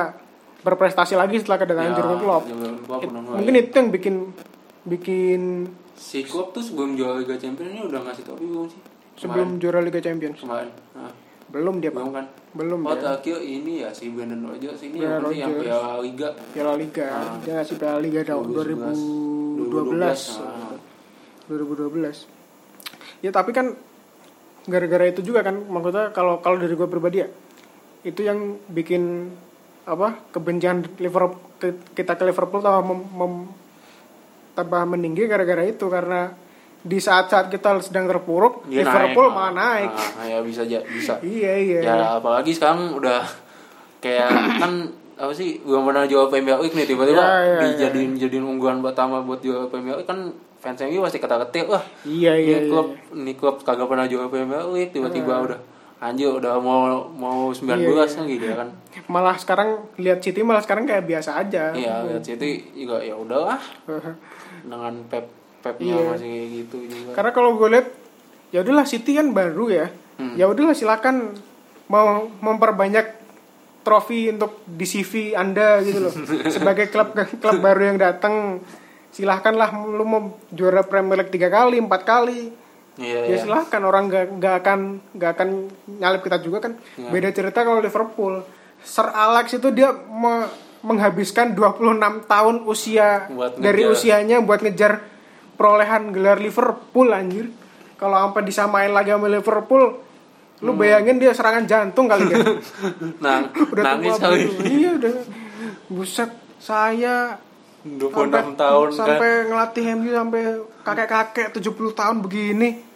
berprestasi 0.60 1.14
lagi 1.14 1.36
setelah 1.36 1.56
kedatangan 1.56 1.92
Ya, 1.92 1.96
Jurgen 1.96 2.18
Klopp. 2.20 2.44
It- 2.48 3.12
mungkin 3.12 3.54
itu 3.54 3.72
yang 3.72 3.88
bikin 3.88 4.14
bikin 4.80 5.40
si 6.00 6.24
Klopp 6.24 6.56
tuh 6.56 6.64
sebelum 6.64 6.96
juara 6.96 7.20
Liga 7.20 7.36
Champions 7.36 7.70
ini 7.70 7.84
udah 7.84 8.00
ngasih 8.00 8.24
tau 8.24 8.34
belum 8.34 8.66
sih? 8.66 8.80
sebelum 9.14 9.60
juara 9.60 9.78
Liga 9.78 10.00
Champions. 10.00 10.40
kemarin. 10.40 10.72
Nah, 10.96 11.12
Belum 11.50 11.76
dia, 11.76 11.90
belum 11.90 12.14
kan? 12.14 12.30
Belum 12.54 12.78
Oh, 12.80 12.94
dia. 12.94 13.02
terakhir 13.04 13.42
ini 13.42 13.82
ya 13.82 13.90
si 13.90 14.06
Brendan 14.08 14.46
Rodgers 14.46 14.80
ini 14.80 14.96
sih 14.96 15.02
yang 15.02 15.18
Rodgers. 15.20 15.60
Piala 15.60 15.98
Liga 15.98 16.28
Piala 16.54 16.74
Liga. 16.74 17.04
Ah. 17.04 17.36
Dia 17.42 17.52
ngasih 17.58 17.74
Piala 17.76 17.98
Liga 17.98 18.20
tahun 18.22 18.44
2012. 18.48 18.96
2012. 19.66 20.40
Ah. 20.40 20.78
2012. 21.46 22.30
Ya 23.20 23.30
tapi 23.30 23.50
kan 23.50 23.74
gara-gara 24.62 25.04
itu 25.04 25.20
juga 25.20 25.42
kan 25.42 25.58
maksudnya 25.58 26.14
kalau 26.14 26.38
kalau 26.38 26.56
dari 26.56 26.70
gue 26.70 26.86
pribadi 26.86 27.18
ya 27.18 27.28
itu 28.02 28.20
yang 28.22 28.38
bikin 28.66 29.34
apa 29.82 30.22
kebencian 30.30 30.86
Liverpool 30.96 31.34
kita 31.90 32.14
ke 32.14 32.24
Liverpool 32.24 32.62
tambah 32.62 32.84
mem, 32.86 33.00
mem- 33.10 33.50
tambah 34.60 34.82
meninggi 34.86 35.24
gara-gara 35.24 35.64
itu 35.64 35.86
karena 35.86 36.30
di 36.80 36.96
saat-saat 36.96 37.52
kita 37.52 37.76
sedang 37.80 38.08
terpuruk 38.08 38.64
Dia 38.64 38.80
Liverpool 38.80 39.28
naik, 39.28 39.36
malah 39.36 39.52
naik. 39.52 39.90
Ah, 39.92 40.24
ya 40.24 40.38
bisa 40.40 40.64
aja 40.64 40.80
bisa. 40.82 41.14
Iya 41.20 41.52
iya. 41.56 41.80
Ya 41.82 41.94
apalagi 42.16 42.56
sekarang 42.56 42.96
udah 42.96 43.20
kayak 44.00 44.32
kan 44.56 44.72
apa 45.20 45.32
sih 45.36 45.60
belum 45.60 45.84
pernah 45.84 46.08
Premier 46.08 46.56
League 46.56 46.72
nih 46.72 46.88
tiba-tiba 46.88 47.20
Ya, 47.20 47.28
ya, 47.28 47.44
ya. 47.44 47.60
dijadiin 47.68 48.16
jadiin 48.16 48.40
unggulan 48.40 48.80
pertama 48.80 49.20
buat 49.20 49.44
Premier 49.44 50.00
League 50.00 50.08
kan 50.08 50.32
fans 50.56 50.80
MU 50.80 51.04
pasti 51.04 51.20
kata 51.20 51.36
ketik 51.44 51.68
wah 51.68 51.84
Iya 52.08 52.32
iya 52.32 52.56
ini 52.56 52.64
iya. 52.64 52.70
klub 52.72 52.88
ini 53.12 53.32
klub 53.36 53.60
kagak 53.60 53.84
pernah 53.84 54.08
Premier 54.08 54.64
League 54.72 54.88
tiba-tiba 54.88 55.36
udah 55.36 55.60
anjir 56.00 56.32
udah 56.32 56.56
mau 56.56 57.12
mau 57.12 57.52
19 57.52 57.68
Iya, 57.76 58.08
kan 58.08 58.24
gitu 58.24 58.44
ya 58.48 58.56
kan 58.56 58.68
Malah 59.04 59.36
sekarang 59.36 59.68
lihat 60.00 60.24
City 60.24 60.40
malah 60.40 60.64
sekarang 60.64 60.88
kayak 60.88 61.04
biasa 61.04 61.36
aja. 61.36 61.76
iya 61.76 62.00
lihat 62.08 62.24
City 62.24 62.72
juga 62.72 63.04
ya 63.04 63.12
udahlah 63.12 63.60
dengan 64.62 64.94
Pep 65.06 65.26
Pepnya 65.60 65.92
Iya. 65.94 66.04
masih 66.08 66.26
kayak 66.26 66.48
gitu 66.54 66.76
juga 66.82 67.10
Karena 67.12 67.30
kalau 67.30 67.50
gue 67.54 67.68
lihat 67.68 67.88
ya 68.48 68.60
udahlah 68.60 68.82
City 68.82 69.12
kan 69.12 69.30
baru 69.30 69.68
ya. 69.68 69.86
Hmm. 70.16 70.34
Ya 70.34 70.46
udahlah 70.46 70.72
silakan 70.72 71.36
mau 71.86 72.08
memperbanyak 72.40 73.20
trofi 73.80 74.28
untuk 74.28 74.60
di 74.64 74.84
CV 74.84 75.32
Anda 75.32 75.80
gitu 75.80 76.00
loh. 76.02 76.12
Sebagai 76.54 76.88
klub 76.88 77.12
klub 77.34 77.58
baru 77.58 77.82
yang 77.86 77.98
datang 77.98 78.60
silahkanlah 79.10 79.68
lu 79.86 80.04
mau 80.04 80.22
juara 80.48 80.80
Premier 80.80 81.18
League 81.18 81.30
tiga 81.30 81.48
kali, 81.48 81.76
empat 81.76 82.02
kali. 82.02 82.52
iya 82.96 83.24
Ya 83.24 83.32
iya 83.32 83.36
silahkan 83.38 83.80
orang 83.80 84.06
nggak 84.06 84.24
nggak 84.34 84.54
akan 84.60 84.80
nggak 85.12 85.30
akan 85.30 85.48
nyalip 85.94 86.20
kita 86.20 86.38
juga 86.38 86.58
kan. 86.62 86.72
Iya. 86.94 87.08
Beda 87.10 87.28
cerita 87.30 87.60
kalau 87.60 87.78
Liverpool. 87.78 88.44
Sir 88.80 89.06
Alex 89.06 89.54
itu 89.54 89.68
dia 89.70 89.92
me- 89.92 90.48
menghabiskan 90.80 91.52
26 91.52 92.00
tahun 92.24 92.56
usia 92.64 93.28
Buat 93.28 93.56
dari 93.56 93.84
usianya 93.84 94.40
buat 94.40 94.60
ngejar 94.60 95.04
perolehan 95.54 96.08
gelar 96.10 96.36
Liverpool 96.36 97.08
anjir. 97.10 97.52
Kalau 97.94 98.16
sampai 98.16 98.42
disamain 98.42 98.88
lagi 98.88 99.12
sama 99.12 99.28
Liverpool, 99.28 100.00
lu 100.58 100.72
Hmm. 100.72 100.80
bayangin 100.80 101.16
dia 101.16 101.32
serangan 101.32 101.64
jantung 101.64 102.08
kali 102.08 102.24
kan. 102.32 102.40
nah 103.20 103.44
udah 103.72 103.82
nangis 103.86 104.16
tua 104.16 104.32
kali. 104.32 104.48
Iya 104.64 104.90
udah. 104.96 105.12
Buset, 105.86 106.30
saya 106.56 107.36
26 107.82 108.56
tahun 108.56 108.86
kan 108.86 108.96
sampai 108.96 109.30
ngelatih 109.46 109.84
MU 109.94 110.10
sampai 110.10 110.42
kakek-kakek 110.80 111.48
70 111.52 111.92
tahun 111.92 112.16
begini. 112.20 112.88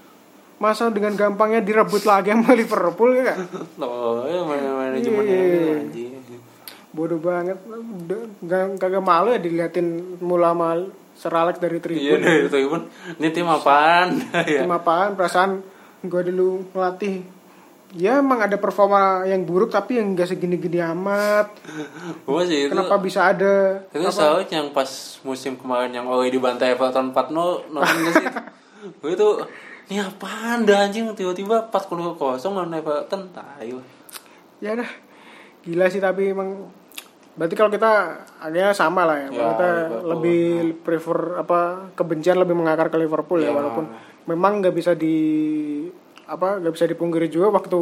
Masa 0.54 0.88
dengan 0.88 1.12
gampangnya 1.12 1.60
direbut 1.60 2.04
lagi 2.04 2.30
sama 2.30 2.54
Liverpool 2.54 3.12
ya 3.12 3.24
kan? 3.28 3.38
Loh, 3.82 4.24
ya 4.24 4.40
mana 4.40 4.70
manajemen 4.72 5.24
Iya. 5.26 6.03
Bodoh 6.94 7.18
banget. 7.18 7.58
Gak, 8.46 8.78
kagak 8.78 9.02
malu 9.02 9.34
ya 9.34 9.40
diliatin 9.42 10.18
mula 10.22 10.54
sama 10.54 10.86
Sir 11.14 11.34
Alex 11.34 11.58
dari 11.58 11.78
Iya 11.78 11.82
tribun. 11.82 12.18
deh, 12.22 12.36
itu 12.46 12.58
pun. 12.70 12.82
Ini 13.18 13.28
tim 13.34 13.46
apaan? 13.50 14.08
ya. 14.46 14.62
Tim 14.62 14.70
apaan? 14.70 15.18
Perasaan 15.18 15.62
gue 16.06 16.22
dulu 16.30 16.70
ngelatih. 16.70 17.26
Ya 17.94 18.18
emang 18.18 18.42
ada 18.42 18.58
performa 18.58 19.22
yang 19.22 19.46
buruk 19.46 19.70
tapi 19.70 20.02
yang 20.02 20.18
gak 20.18 20.26
segini-gini 20.26 20.82
amat. 20.82 21.54
Gua 22.26 22.42
sih 22.42 22.66
itu. 22.66 22.74
Kenapa 22.74 22.98
bisa 22.98 23.30
ada? 23.30 23.86
Itu 23.94 24.10
salah 24.10 24.42
yang 24.50 24.74
pas 24.74 24.90
musim 25.22 25.54
kemarin 25.54 25.94
yang 25.94 26.10
Oi 26.10 26.26
dibantai 26.26 26.74
Everton 26.74 27.14
4-0 27.14 27.70
nonton 27.70 27.96
gak 28.10 28.14
sih? 28.18 28.26
Gue 28.98 29.14
itu 29.14 29.28
ini 29.86 30.02
apaan 30.02 30.66
dah 30.66 30.90
anjing 30.90 31.06
tiba-tiba 31.14 31.70
40 31.70 32.18
kosong 32.18 32.58
lawan 32.58 32.74
Everton 32.74 33.30
tayo. 33.30 33.78
Ya 34.58 34.74
dah. 34.74 34.90
Gila 35.62 35.86
sih 35.86 36.02
tapi 36.02 36.34
emang 36.34 36.66
berarti 37.34 37.54
kalau 37.54 37.66
kita 37.68 37.90
agaknya 38.38 38.70
sama 38.70 39.02
lah 39.02 39.18
ya. 39.18 39.28
Ya, 39.28 39.42
kita 39.50 39.68
Liverpool. 39.68 40.06
lebih 40.08 40.42
prefer 40.80 41.18
apa 41.36 41.60
kebencian 41.92 42.36
lebih 42.36 42.54
mengakar 42.54 42.86
ke 42.86 42.96
Liverpool 42.96 43.38
ya, 43.38 43.50
Ya. 43.50 43.52
walaupun 43.52 43.84
memang 44.24 44.60
nggak 44.60 44.72
bisa 44.72 44.92
di 44.92 45.16
apa 46.24 46.56
nggak 46.56 46.72
bisa 46.72 46.86
dipungkiri 46.86 47.28
juga 47.28 47.50
waktu 47.50 47.80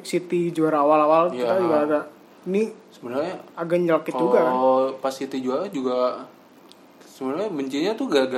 City 0.00 0.50
juara 0.50 0.78
awal-awal 0.78 1.30
Ya. 1.30 1.42
kita 1.42 1.54
juga 1.58 1.76
agak 1.80 2.04
ini 2.42 2.62
Sebenarnya 2.90 3.34
agak 3.54 3.78
nyelkit 3.78 4.14
juga 4.14 4.40
kan. 4.42 4.54
pas 4.96 5.10
City 5.10 5.38
juara 5.40 5.64
juga 5.66 6.24
sebenarnya 7.02 7.48
bencinya 7.48 7.92
tuh 7.92 8.06
gak 8.06 8.28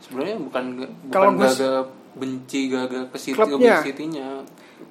sebenarnya 0.00 0.36
bukan 0.38 0.64
Kalau 1.08 1.30
bukan 1.30 1.38
gue 1.38 1.50
gak 1.52 1.82
benci 2.14 2.60
gak 2.68 2.84
ke 3.10 3.18
City 3.18 3.38
ke 3.38 3.82
City-nya. 3.84 4.42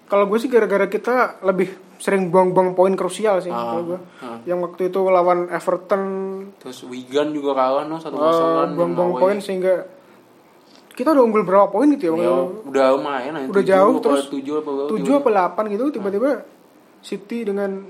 Kalau 0.05 0.23
gue 0.25 0.37
sih 0.37 0.47
gara-gara 0.47 0.85
kita 0.85 1.41
lebih 1.41 1.67
sering 1.97 2.29
buang-buang 2.29 2.71
poin 2.73 2.93
krusial 2.93 3.41
sih 3.41 3.49
Ah, 3.49 3.73
kalau 3.73 3.83
gue. 3.85 3.99
ah. 4.21 4.39
Yang 4.43 4.59
waktu 4.63 4.81
itu 4.87 4.99
lawan 5.03 5.49
Everton 5.49 6.03
Terus 6.57 6.85
Wigan 6.85 7.31
juga 7.31 7.51
kalah 7.53 7.83
no 7.83 7.97
satu 7.97 8.15
kan. 8.15 8.71
buang-buang 8.71 9.11
poin 9.13 9.37
sehingga 9.37 9.83
kita 10.93 11.11
udah 11.11 11.23
unggul 11.23 11.43
berapa 11.43 11.67
poin 11.67 11.91
gitu 11.91 12.09
ya? 12.09 12.13
Ya, 12.15 12.25
itu? 12.25 12.65
udah 12.65 12.85
lumayan. 12.95 13.31
Udah 13.45 13.63
jauh, 13.63 14.01
terus 14.01 14.25
tujuh 14.27 14.53
apa 14.57 14.69
tujuh 14.89 15.13
juga. 15.13 15.21
apa 15.21 15.29
delapan 15.29 15.63
gitu 15.69 15.83
tiba-tiba 15.91 16.29
City 16.99 17.45
dengan 17.45 17.85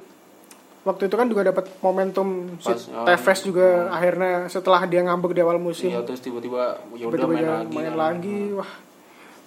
waktu 0.83 1.07
itu 1.07 1.15
kan 1.15 1.27
juga 1.27 1.43
dapat 1.45 1.67
momentum 1.79 2.27
si 2.57 2.71
oh, 2.71 3.03
Tevez 3.03 3.39
juga 3.43 3.87
akhirnya 3.89 4.47
setelah 4.47 4.83
dia 4.83 5.03
ngambek 5.03 5.31
di 5.31 5.39
awal 5.39 5.55
musim 5.57 5.91
Iya 5.91 5.99
terus 6.01 6.19
tiba-tiba 6.19 6.79
ya 6.93 7.05
udah 7.05 7.17
tiba-tiba 7.17 7.27
main 7.27 7.39
dia 7.39 7.51
lagi. 7.53 7.75
main 7.75 7.93
lagi 7.93 8.39
wah 8.55 8.71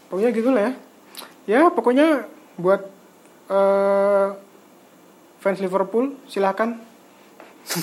pokoknya 0.08 0.30
gitu 0.30 0.48
lah 0.50 0.62
ya 0.62 0.72
ya 1.46 1.60
pokoknya 1.68 2.28
buat 2.61 2.81
eh, 3.49 4.29
fans 5.40 5.61
Liverpool 5.64 6.14
silahkan 6.29 6.77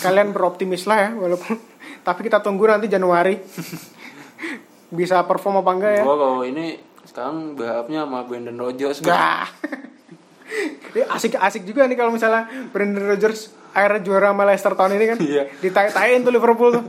kalian 0.02 0.34
beroptimis 0.34 0.86
lah 0.86 0.98
ya 0.98 1.10
walaupun 1.18 1.58
tapi 2.08 2.26
kita 2.26 2.40
tunggu 2.42 2.70
nanti 2.70 2.86
Januari 2.90 3.38
bisa 4.98 5.20
perform 5.28 5.60
apa 5.66 5.72
enggak 5.74 5.94
ya 6.00 6.04
Gua 6.06 6.16
kalau 6.16 6.42
ini 6.46 6.88
sekarang 7.08 7.56
berharapnya 7.56 8.04
sama 8.04 8.20
Brandon 8.28 8.58
Rodgers. 8.60 9.00
Nah. 9.02 9.48
Asik-asik 11.18 11.64
juga 11.64 11.86
nih 11.86 11.98
kalau 11.98 12.10
misalnya 12.10 12.50
Brendan 12.74 13.06
Rodgers 13.06 13.54
akhirnya 13.72 14.02
juara 14.02 14.34
sama 14.34 14.44
Leicester 14.46 14.74
tahun 14.74 14.98
ini 14.98 15.06
kan. 15.06 15.18
Iya. 15.22 15.44
Ditai-taiin 15.62 16.26
tuh 16.26 16.34
Liverpool 16.34 16.70
tuh. 16.74 16.86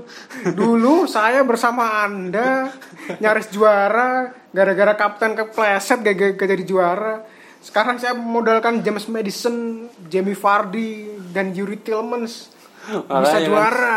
Dulu 0.53 1.05
saya 1.05 1.45
bersama 1.45 2.05
Anda 2.09 2.73
nyaris 3.21 3.53
juara 3.53 4.33
gara-gara 4.53 4.97
kapten 4.97 5.37
kepleset 5.37 6.01
gak, 6.01 6.15
gak, 6.17 6.31
gak 6.41 6.49
jadi 6.57 6.65
juara. 6.65 7.25
Sekarang 7.59 7.99
saya 7.99 8.15
memodalkan 8.15 8.81
James 8.87 9.07
Madison, 9.11 9.89
Jamie 10.07 10.39
Vardy 10.39 11.11
dan 11.35 11.53
Yuri 11.53 11.79
Tillmans 11.83 12.55
bisa 12.89 13.05
Makanya 13.05 13.37
kan. 13.37 13.45
juara. 13.45 13.97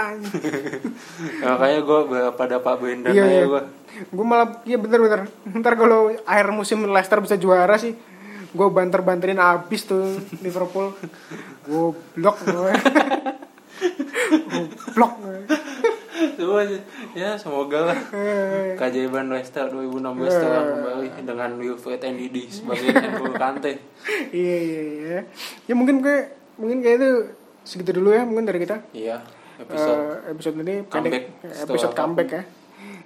Makanya 1.56 1.80
gue 1.80 2.00
pada 2.36 2.56
Pak 2.60 2.76
Brandon 2.76 3.14
iya, 3.16 3.24
aja 3.24 3.32
iya. 3.32 3.46
gue. 3.48 3.62
Gue 4.12 4.26
malah 4.28 4.48
iya 4.68 4.78
bener-bener. 4.82 5.32
Ntar 5.48 5.74
kalau 5.80 6.12
akhir 6.28 6.48
musim 6.52 6.84
Leicester 6.84 7.24
bisa 7.24 7.40
juara 7.40 7.80
sih, 7.80 7.96
gue 8.52 8.68
banter-banterin 8.68 9.40
abis 9.40 9.88
tuh 9.88 10.20
Liverpool. 10.44 10.92
Gue 11.64 11.96
blok 12.20 12.38
gue. 12.44 12.72
blok 14.96 15.14
sih. 16.22 16.82
ya 17.18 17.36
semoga 17.36 17.92
lah 17.92 18.00
keajaiban 18.78 19.28
Leicester 19.28 19.68
2016 19.68 20.08
telah 20.30 20.64
kembali 20.68 21.08
dengan 21.22 21.50
Wilfred 21.58 22.00
Ndidi 22.00 22.44
sebagai 22.48 22.94
N'Golo 22.94 23.34
Kante. 23.34 23.72
Iya 24.30 24.58
iya 24.58 24.82
iya. 24.82 25.20
Ya 25.66 25.74
mungkin 25.74 26.00
kayak 26.00 26.26
mungkin 26.56 26.80
kayak 26.80 26.96
itu 27.00 27.10
segitu 27.62 27.98
dulu 27.98 28.14
ya 28.14 28.24
mungkin 28.24 28.46
dari 28.46 28.60
kita. 28.62 28.78
Iya, 28.92 29.22
episode 29.58 30.02
Eh, 30.26 30.32
episode 30.34 30.56
ini 30.62 30.76
Comeback. 30.86 30.90
pendek, 30.90 31.24
episode 31.66 31.94
comeback 31.94 32.30
ya. 32.30 32.44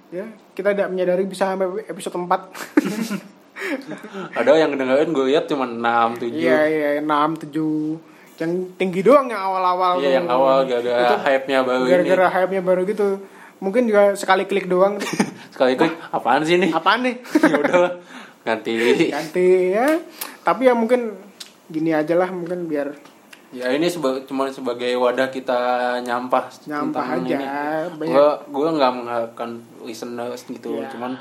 Ya, 0.06 0.24
kita 0.54 0.70
tidak 0.70 0.88
menyadari 0.88 1.26
bisa 1.26 1.50
sampai 1.50 1.82
episode 1.84 2.14
4. 2.14 2.30
ada 4.38 4.50
yang 4.54 4.70
dengerin 4.72 5.10
gue 5.10 5.26
lihat 5.34 5.50
cuma 5.50 5.66
6 5.66 6.22
7. 6.22 6.30
Iya 6.30 6.58
iya 6.68 6.88
6 7.02 7.50
7 7.50 8.15
yang 8.36 8.52
tinggi 8.74 9.00
doang 9.00 9.26
yang 9.26 9.40
awal-awal 9.42 9.96
Iya, 9.96 10.20
yang 10.20 10.26
awal 10.26 10.64
gara-gara 10.64 11.16
hype-nya 11.18 11.58
baru 11.62 11.82
ini. 11.82 11.90
gara-gara 11.90 12.26
hype-nya 12.30 12.62
baru 12.62 12.82
gitu 12.84 13.06
mungkin 13.56 13.84
juga 13.84 14.12
sekali 14.12 14.44
klik 14.44 14.66
doang 14.66 15.00
Sekali 15.54 15.72
klik 15.74 15.96
apaan 16.10 16.42
sih 16.42 16.56
nih? 16.58 16.68
apaan 16.70 17.00
nih 17.02 17.16
ya 17.42 17.56
ganti. 18.44 18.72
ganti 19.08 19.46
ya 19.72 19.88
tapi 20.40 20.64
ya 20.64 20.72
mungkin 20.72 21.16
gini 21.66 21.90
aja 21.90 22.14
lah 22.14 22.28
mungkin 22.28 22.64
biar 22.66 22.92
Ya 23.48 23.70
ini 23.70 23.86
seba 23.86 24.20
cuma 24.22 24.50
sebagai 24.50 24.90
wadah 24.94 25.30
kita 25.30 25.56
nyampah 26.00 26.50
Nyampah 26.66 27.04
aja, 27.16 27.38
ini. 27.88 28.04
Gua 28.04 28.42
gua 28.44 28.68
nggak 28.70 28.92
mengharapkan 28.92 29.50
listeners 29.80 30.42
gitu, 30.44 30.76
Ya. 30.76 30.90
cuman 30.90 31.14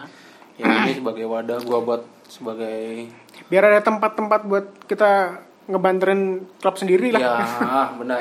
ya 0.57 0.65
ini 0.83 0.97
sebagai 0.97 1.23
wadah 1.23 1.61
gua 1.61 1.79
buat 1.79 2.01
sebagai 2.25 3.07
biar 3.45 3.63
ada 3.67 3.79
tempat-tempat 3.79 4.41
buat 4.43 4.65
kita 4.83 5.37
ngebanterin 5.65 6.45
klub 6.61 6.77
sendiri 6.77 7.09
lah 7.09 7.21
ya 7.21 7.33
benar. 7.99 8.19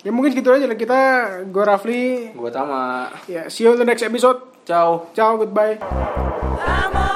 Ya 0.00 0.10
mungkin 0.10 0.32
gitu 0.32 0.48
aja 0.48 0.64
lah 0.64 0.76
kita 0.76 0.98
gue 1.44 1.64
Rafli 1.64 2.32
Gua 2.32 2.48
Tama. 2.48 3.12
ya 3.28 3.48
see 3.52 3.68
you 3.68 3.72
on 3.72 3.78
the 3.78 3.84
next 3.84 4.00
episode 4.00 4.40
Ciao. 4.64 5.12
ciao 5.12 5.36
goodbye 5.36 5.76
fire. 5.76 7.10